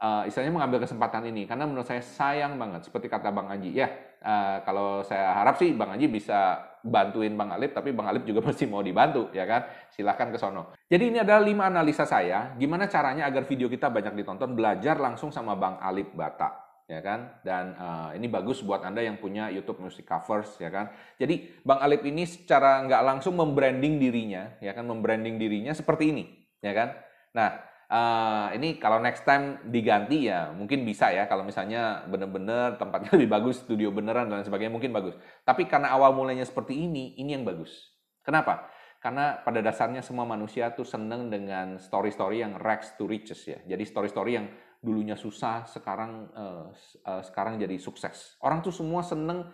uh, 0.00 0.24
istilahnya 0.24 0.56
mengambil 0.56 0.80
kesempatan 0.80 1.28
ini 1.28 1.44
karena 1.44 1.68
menurut 1.68 1.84
saya 1.84 2.00
sayang 2.00 2.56
banget 2.56 2.88
seperti 2.88 3.12
kata 3.12 3.28
Bang 3.28 3.52
Aji 3.52 3.76
ya. 3.76 3.92
Uh, 4.24 4.64
kalau 4.64 5.04
saya 5.04 5.36
harap 5.36 5.60
sih 5.60 5.76
Bang 5.76 5.92
Aji 5.92 6.08
bisa 6.08 6.64
bantuin 6.86 7.34
Bang 7.34 7.50
Alip, 7.50 7.74
tapi 7.74 7.90
Bang 7.90 8.06
Alip 8.06 8.22
juga 8.22 8.40
mesti 8.46 8.64
mau 8.70 8.80
dibantu, 8.80 9.28
ya 9.34 9.44
kan? 9.44 9.66
Silahkan 9.90 10.30
ke 10.30 10.38
sono. 10.38 10.72
Jadi 10.86 11.10
ini 11.10 11.18
adalah 11.20 11.42
lima 11.42 11.66
analisa 11.66 12.06
saya, 12.06 12.54
gimana 12.54 12.86
caranya 12.86 13.26
agar 13.26 13.42
video 13.44 13.66
kita 13.66 13.90
banyak 13.90 14.14
ditonton, 14.14 14.54
belajar 14.54 14.96
langsung 15.02 15.34
sama 15.34 15.58
Bang 15.58 15.82
Alip 15.82 16.14
Bata, 16.14 16.80
ya 16.86 17.02
kan? 17.02 17.42
Dan 17.42 17.74
uh, 17.74 18.10
ini 18.14 18.30
bagus 18.30 18.62
buat 18.62 18.86
Anda 18.86 19.02
yang 19.02 19.18
punya 19.18 19.50
YouTube 19.50 19.82
Music 19.82 20.06
Covers, 20.06 20.54
ya 20.62 20.70
kan? 20.70 20.94
Jadi 21.18 21.58
Bang 21.66 21.82
Alip 21.82 22.06
ini 22.06 22.22
secara 22.24 22.80
nggak 22.86 23.02
langsung 23.02 23.34
membranding 23.34 23.98
dirinya, 23.98 24.54
ya 24.62 24.70
kan? 24.70 24.86
Membranding 24.86 25.36
dirinya 25.36 25.74
seperti 25.74 26.14
ini, 26.14 26.24
ya 26.62 26.70
kan? 26.70 26.94
Nah, 27.36 27.65
uh, 27.90 28.48
ini 28.54 28.78
kalau 28.78 28.98
next 28.98 29.22
time 29.22 29.62
diganti 29.66 30.30
ya 30.30 30.50
mungkin 30.54 30.82
bisa 30.82 31.10
ya 31.10 31.26
kalau 31.30 31.46
misalnya 31.46 32.06
bener-bener 32.06 32.78
tempatnya 32.78 33.10
lebih 33.18 33.30
bagus 33.30 33.62
studio 33.62 33.90
beneran 33.94 34.30
dan 34.30 34.42
sebagainya 34.42 34.72
mungkin 34.72 34.92
bagus 34.94 35.14
tapi 35.46 35.66
karena 35.66 35.94
awal 35.94 36.14
mulainya 36.14 36.46
seperti 36.46 36.74
ini 36.74 37.14
ini 37.18 37.34
yang 37.34 37.46
bagus 37.46 37.94
kenapa 38.22 38.70
karena 38.98 39.38
pada 39.44 39.62
dasarnya 39.62 40.02
semua 40.02 40.26
manusia 40.26 40.72
tuh 40.74 40.88
seneng 40.88 41.30
dengan 41.30 41.78
story-story 41.78 42.42
yang 42.42 42.58
rags 42.58 42.96
to 42.98 43.06
riches 43.06 43.38
ya 43.46 43.58
jadi 43.62 43.82
story-story 43.86 44.32
yang 44.34 44.46
dulunya 44.82 45.14
susah 45.14 45.66
sekarang 45.66 46.30
uh, 46.34 46.70
uh, 47.06 47.22
sekarang 47.22 47.58
jadi 47.58 47.78
sukses 47.78 48.34
orang 48.42 48.62
tuh 48.62 48.74
semua 48.74 49.02
seneng 49.06 49.46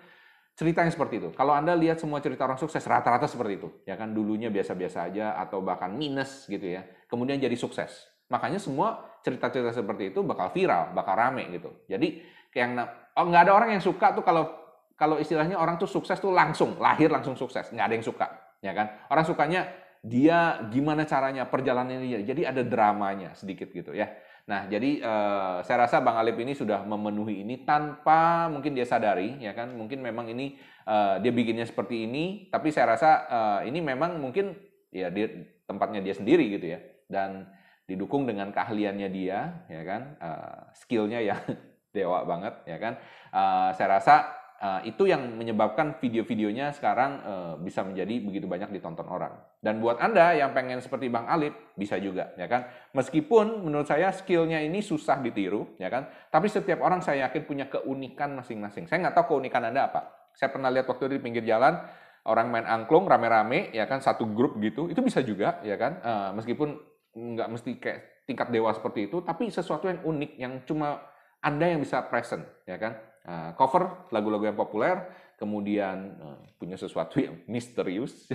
cerita 0.53 0.85
yang 0.85 0.93
seperti 0.93 1.17
itu. 1.17 1.29
Kalau 1.33 1.57
Anda 1.57 1.73
lihat 1.73 1.97
semua 1.97 2.21
cerita 2.21 2.45
orang 2.45 2.61
sukses, 2.61 2.85
rata-rata 2.85 3.25
seperti 3.25 3.57
itu. 3.57 3.69
Ya 3.89 3.97
kan, 3.97 4.13
dulunya 4.13 4.53
biasa-biasa 4.53 5.09
aja, 5.09 5.33
atau 5.41 5.65
bahkan 5.65 5.89
minus 5.97 6.45
gitu 6.45 6.77
ya. 6.77 6.85
Kemudian 7.09 7.41
jadi 7.41 7.57
sukses. 7.57 8.12
Makanya 8.33 8.57
semua 8.57 9.21
cerita-cerita 9.21 9.77
seperti 9.77 10.17
itu 10.17 10.25
bakal 10.25 10.49
viral, 10.49 10.97
bakal 10.97 11.13
rame 11.13 11.53
gitu. 11.53 11.69
Jadi 11.85 12.25
kayak 12.49 13.13
oh, 13.21 13.29
nggak 13.29 13.43
ada 13.49 13.53
orang 13.53 13.77
yang 13.77 13.85
suka 13.85 14.17
tuh 14.17 14.25
kalau 14.25 14.49
kalau 14.97 15.21
istilahnya 15.21 15.61
orang 15.61 15.77
tuh 15.77 15.91
sukses 15.91 16.17
tuh 16.17 16.33
langsung 16.33 16.81
lahir 16.81 17.13
langsung 17.13 17.37
sukses, 17.37 17.69
nggak 17.69 17.87
ada 17.91 17.95
yang 18.01 18.07
suka, 18.07 18.27
ya 18.65 18.73
kan? 18.73 18.87
Orang 19.13 19.29
sukanya 19.29 19.69
dia 20.03 20.59
gimana 20.73 21.05
caranya 21.05 21.45
perjalanannya. 21.47 22.25
Jadi 22.25 22.43
ada 22.43 22.63
dramanya 22.65 23.37
sedikit 23.37 23.69
gitu 23.71 23.93
ya. 23.93 24.11
Nah, 24.43 24.67
jadi 24.67 24.99
uh, 24.99 25.63
saya 25.63 25.87
rasa 25.87 26.03
Bang 26.03 26.19
Alip 26.19 26.35
ini 26.43 26.51
sudah 26.59 26.83
memenuhi 26.83 27.47
ini 27.47 27.63
tanpa 27.63 28.51
mungkin 28.51 28.75
dia 28.75 28.83
sadari, 28.83 29.39
ya 29.39 29.55
kan? 29.55 29.71
Mungkin 29.71 30.03
memang 30.03 30.27
ini 30.27 30.59
uh, 30.83 31.23
dia 31.23 31.31
bikinnya 31.31 31.63
seperti 31.63 32.11
ini, 32.11 32.51
tapi 32.51 32.75
saya 32.75 32.99
rasa 32.99 33.11
uh, 33.31 33.61
ini 33.63 33.79
memang 33.79 34.19
mungkin 34.19 34.59
ya 34.91 35.15
dia 35.15 35.31
tempatnya 35.71 36.03
dia 36.03 36.15
sendiri 36.19 36.51
gitu 36.59 36.75
ya. 36.75 36.83
Dan 37.07 37.47
didukung 37.93 38.25
dengan 38.25 38.49
keahliannya 38.49 39.09
dia, 39.13 39.69
ya 39.69 39.83
kan, 39.85 40.17
uh, 40.17 40.73
skillnya 40.73 41.21
yang 41.21 41.41
dewa 41.97 42.25
banget, 42.25 42.55
ya 42.65 42.81
kan. 42.81 42.97
Uh, 43.29 43.71
saya 43.77 44.01
rasa 44.01 44.15
uh, 44.63 44.81
itu 44.87 45.11
yang 45.11 45.27
menyebabkan 45.35 45.99
video-videonya 45.99 46.73
sekarang 46.73 47.11
uh, 47.21 47.55
bisa 47.59 47.85
menjadi 47.85 48.15
begitu 48.23 48.47
banyak 48.49 48.73
ditonton 48.73 49.05
orang. 49.11 49.35
Dan 49.59 49.83
buat 49.83 49.99
anda 49.99 50.33
yang 50.33 50.55
pengen 50.57 50.81
seperti 50.81 51.13
Bang 51.13 51.27
Alip 51.27 51.75
bisa 51.77 51.99
juga, 51.99 52.33
ya 52.39 52.47
kan. 52.47 52.71
Meskipun 52.97 53.67
menurut 53.67 53.91
saya 53.91 54.15
skillnya 54.15 54.63
ini 54.63 54.81
susah 54.81 55.21
ditiru, 55.21 55.77
ya 55.77 55.93
kan. 55.93 56.09
Tapi 56.31 56.47
setiap 56.49 56.81
orang 56.81 57.05
saya 57.05 57.29
yakin 57.29 57.43
punya 57.45 57.67
keunikan 57.69 58.39
masing-masing. 58.39 58.87
Saya 58.87 59.05
nggak 59.05 59.15
tahu 59.21 59.37
keunikan 59.37 59.67
anda 59.67 59.91
apa. 59.91 60.31
Saya 60.33 60.49
pernah 60.49 60.73
lihat 60.73 60.89
waktu 60.89 61.13
di 61.13 61.21
pinggir 61.21 61.45
jalan 61.45 61.77
orang 62.23 62.47
main 62.55 62.67
angklung 62.67 63.11
rame-rame, 63.11 63.75
ya 63.75 63.85
kan 63.91 63.99
satu 63.99 64.31
grup 64.31 64.55
gitu, 64.63 64.87
itu 64.87 65.03
bisa 65.03 65.19
juga, 65.27 65.59
ya 65.67 65.75
kan. 65.75 65.99
Uh, 66.01 66.31
meskipun 66.39 66.79
nggak 67.13 67.49
mesti 67.49 67.71
kayak 67.77 68.25
tingkat 68.25 68.49
dewa 68.49 68.73
seperti 68.73 69.11
itu, 69.11 69.21
tapi 69.21 69.53
sesuatu 69.53 69.91
yang 69.91 70.01
unik 70.01 70.33
yang 70.39 70.53
cuma 70.65 71.03
Anda 71.43 71.75
yang 71.75 71.83
bisa 71.83 72.07
present, 72.07 72.47
ya 72.65 72.79
kan? 72.79 72.95
Uh, 73.23 73.51
cover 73.55 74.11
lagu-lagu 74.15 74.47
yang 74.47 74.59
populer, 74.59 74.99
kemudian 75.39 76.19
uh, 76.23 76.39
punya 76.59 76.79
sesuatu 76.79 77.19
yang 77.19 77.43
misterius. 77.53 78.31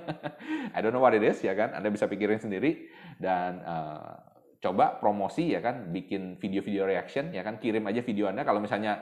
I 0.74 0.78
don't 0.82 0.90
know 0.90 1.02
what 1.02 1.14
it 1.14 1.22
is, 1.22 1.38
ya 1.40 1.54
kan? 1.54 1.72
Anda 1.74 1.88
bisa 1.94 2.10
pikirin 2.10 2.42
sendiri 2.42 2.90
dan 3.22 3.62
uh, 3.62 4.18
coba 4.58 4.98
promosi, 4.98 5.54
ya 5.54 5.62
kan? 5.62 5.94
Bikin 5.94 6.42
video-video 6.42 6.90
reaction, 6.90 7.30
ya 7.30 7.46
kan? 7.46 7.62
Kirim 7.62 7.86
aja 7.86 8.02
video 8.02 8.26
Anda 8.26 8.42
kalau 8.42 8.58
misalnya 8.58 9.00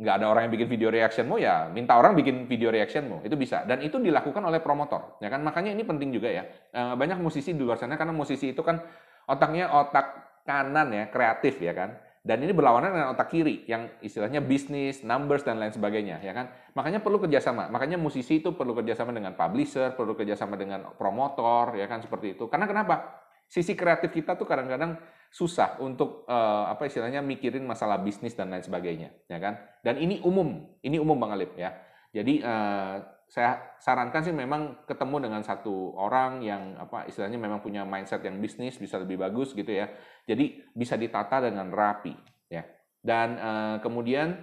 nggak 0.00 0.14
ada 0.16 0.26
orang 0.32 0.48
yang 0.48 0.52
bikin 0.56 0.68
video 0.72 0.88
reactionmu 0.88 1.36
ya 1.36 1.68
minta 1.68 2.00
orang 2.00 2.16
bikin 2.16 2.48
video 2.48 2.72
reactionmu. 2.72 3.20
Itu 3.20 3.36
bisa. 3.36 3.68
Dan 3.68 3.84
itu 3.84 4.00
dilakukan 4.00 4.40
oleh 4.40 4.64
promotor 4.64 5.20
ya 5.20 5.28
kan? 5.28 5.44
Makanya 5.44 5.76
ini 5.76 5.84
penting 5.84 6.08
juga 6.08 6.32
ya. 6.32 6.48
Eh, 6.72 6.94
banyak 6.96 7.20
musisi 7.20 7.52
di 7.52 7.60
luar 7.60 7.76
sana 7.76 8.00
karena 8.00 8.16
musisi 8.16 8.56
itu 8.56 8.64
kan 8.64 8.80
otaknya 9.28 9.68
otak 9.68 10.40
kanan 10.48 10.88
ya 10.96 11.04
kreatif 11.12 11.60
ya 11.60 11.76
kan? 11.76 12.00
Dan 12.20 12.40
ini 12.44 12.52
berlawanan 12.52 12.92
dengan 12.92 13.08
otak 13.12 13.32
kiri 13.32 13.64
yang 13.64 13.88
istilahnya 14.00 14.44
bisnis 14.44 15.04
numbers 15.04 15.44
dan 15.44 15.60
lain 15.60 15.72
sebagainya 15.72 16.24
ya 16.24 16.32
kan? 16.32 16.48
Makanya 16.72 17.04
perlu 17.04 17.20
kerjasama. 17.20 17.68
Makanya 17.68 18.00
musisi 18.00 18.40
itu 18.40 18.56
perlu 18.56 18.72
kerjasama 18.72 19.12
dengan 19.12 19.36
publisher 19.36 19.92
perlu 19.92 20.16
kerjasama 20.16 20.56
dengan 20.56 20.96
promotor 20.96 21.76
ya 21.76 21.84
kan? 21.84 22.00
Seperti 22.00 22.40
itu. 22.40 22.48
Karena 22.48 22.64
kenapa? 22.64 23.20
Sisi 23.50 23.76
kreatif 23.76 24.16
kita 24.16 24.38
tuh 24.38 24.48
kadang-kadang 24.48 24.96
susah 25.30 25.78
untuk 25.78 26.26
uh, 26.26 26.66
apa 26.66 26.90
istilahnya 26.90 27.22
mikirin 27.22 27.62
masalah 27.62 28.02
bisnis 28.02 28.34
dan 28.34 28.50
lain 28.50 28.66
sebagainya, 28.66 29.14
ya 29.30 29.38
kan? 29.38 29.62
Dan 29.86 30.02
ini 30.02 30.18
umum, 30.26 30.74
ini 30.82 30.98
umum 30.98 31.14
Bang 31.14 31.30
Alip 31.38 31.54
ya. 31.54 31.70
Jadi 32.10 32.42
uh, 32.42 32.98
saya 33.30 33.78
sarankan 33.78 34.26
sih 34.26 34.34
memang 34.34 34.82
ketemu 34.90 35.30
dengan 35.30 35.46
satu 35.46 35.94
orang 35.94 36.42
yang 36.42 36.74
apa 36.74 37.06
istilahnya 37.06 37.38
memang 37.38 37.62
punya 37.62 37.86
mindset 37.86 38.26
yang 38.26 38.42
bisnis 38.42 38.74
bisa 38.74 38.98
lebih 38.98 39.22
bagus 39.22 39.54
gitu 39.54 39.70
ya. 39.70 39.86
Jadi 40.26 40.66
bisa 40.74 40.98
ditata 40.98 41.38
dengan 41.38 41.70
rapi 41.70 42.10
ya. 42.50 42.66
Dan 42.98 43.38
uh, 43.38 43.76
kemudian 43.78 44.34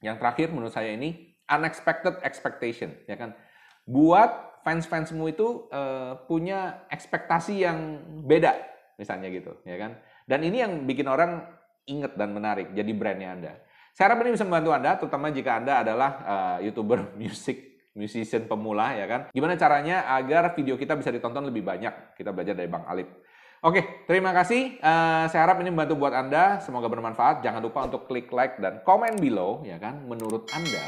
yang 0.00 0.16
terakhir 0.16 0.48
menurut 0.56 0.72
saya 0.72 0.96
ini 0.96 1.36
unexpected 1.52 2.16
expectation 2.24 2.96
ya 3.04 3.20
kan. 3.20 3.36
Buat 3.84 4.64
fans-fansmu 4.64 5.28
itu 5.28 5.68
uh, 5.68 6.16
punya 6.24 6.88
ekspektasi 6.88 7.60
yang 7.60 8.00
beda 8.24 8.56
misalnya 8.98 9.30
gitu, 9.30 9.54
ya 9.62 9.78
kan? 9.78 9.96
Dan 10.28 10.44
ini 10.44 10.60
yang 10.60 10.84
bikin 10.84 11.06
orang 11.06 11.46
inget 11.88 12.18
dan 12.18 12.34
menarik, 12.34 12.74
jadi 12.76 12.90
brandnya 12.92 13.30
Anda. 13.32 13.52
Saya 13.96 14.12
harap 14.12 14.22
ini 14.26 14.36
bisa 14.36 14.44
membantu 14.44 14.70
Anda, 14.74 14.90
terutama 15.00 15.32
jika 15.32 15.58
Anda 15.58 15.86
adalah 15.86 16.10
uh, 16.22 16.58
YouTuber 16.66 17.14
musik 17.22 17.68
musician 17.98 18.46
pemula 18.46 18.94
ya 18.94 19.10
kan. 19.10 19.20
Gimana 19.34 19.58
caranya 19.58 20.06
agar 20.14 20.54
video 20.54 20.78
kita 20.78 20.94
bisa 20.94 21.10
ditonton 21.10 21.50
lebih 21.50 21.66
banyak? 21.66 22.14
Kita 22.14 22.30
belajar 22.30 22.54
dari 22.54 22.70
Bang 22.70 22.86
Alip. 22.86 23.10
Oke, 23.58 24.06
terima 24.06 24.30
kasih. 24.30 24.78
Uh, 24.78 25.26
saya 25.26 25.50
harap 25.50 25.58
ini 25.58 25.74
membantu 25.74 25.98
buat 25.98 26.14
Anda. 26.14 26.62
Semoga 26.62 26.86
bermanfaat. 26.86 27.42
Jangan 27.42 27.58
lupa 27.58 27.90
untuk 27.90 28.06
klik 28.06 28.30
like 28.30 28.62
dan 28.62 28.86
komen 28.86 29.18
below 29.18 29.66
ya 29.66 29.82
kan. 29.82 29.98
Menurut 30.06 30.46
Anda, 30.54 30.84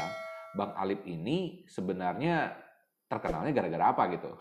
Bang 0.55 0.71
Alip 0.79 1.03
ini 1.03 1.67
sebenarnya 1.67 2.55
terkenalnya 3.11 3.51
gara-gara 3.51 3.85
apa 3.91 4.03
gitu? 4.15 4.31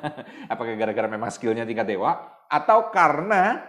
Apakah 0.52 0.72
gara-gara 0.80 1.08
memang 1.12 1.28
skillnya 1.28 1.68
tingkat 1.68 1.84
dewa? 1.84 2.16
Atau 2.48 2.88
karena 2.88 3.60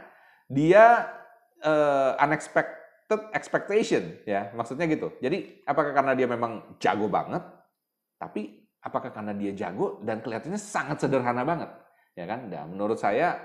dia 0.47 1.11
uh, 1.59 2.15
unexpected 2.23 3.35
expectation 3.35 4.23
ya 4.23 4.55
maksudnya 4.55 4.87
gitu. 4.87 5.11
Jadi 5.19 5.67
apakah 5.67 5.91
karena 5.91 6.15
dia 6.15 6.31
memang 6.31 6.79
jago 6.79 7.11
banget 7.11 7.43
tapi 8.15 8.65
apakah 8.85 9.09
karena 9.11 9.33
dia 9.33 9.51
jago 9.57 9.99
dan 10.05 10.21
kelihatannya 10.21 10.61
sangat 10.61 11.01
sederhana 11.01 11.41
banget, 11.41 11.69
ya 12.13 12.29
kan? 12.29 12.47
Dan 12.47 12.77
menurut 12.77 13.01
saya 13.01 13.37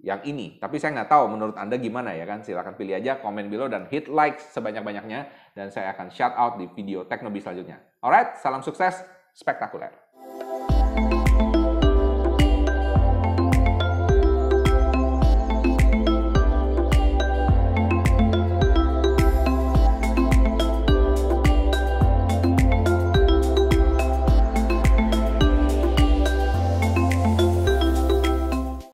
yang 0.00 0.20
ini, 0.28 0.56
tapi 0.60 0.76
saya 0.76 0.92
nggak 0.92 1.08
tahu 1.08 1.24
menurut 1.36 1.56
Anda 1.56 1.76
gimana 1.80 2.12
ya 2.16 2.24
kan? 2.24 2.40
Silahkan 2.40 2.76
pilih 2.76 2.96
aja 2.96 3.20
komen 3.20 3.48
below 3.52 3.68
dan 3.68 3.88
hit 3.92 4.08
like 4.08 4.40
sebanyak-banyaknya 4.40 5.28
dan 5.56 5.68
saya 5.72 5.92
akan 5.92 6.12
shout 6.12 6.32
out 6.36 6.56
di 6.60 6.68
video 6.72 7.04
Teknobi 7.04 7.40
selanjutnya. 7.40 7.80
Alright, 8.00 8.40
salam 8.40 8.60
sukses, 8.60 9.04
spektakuler. 9.32 9.92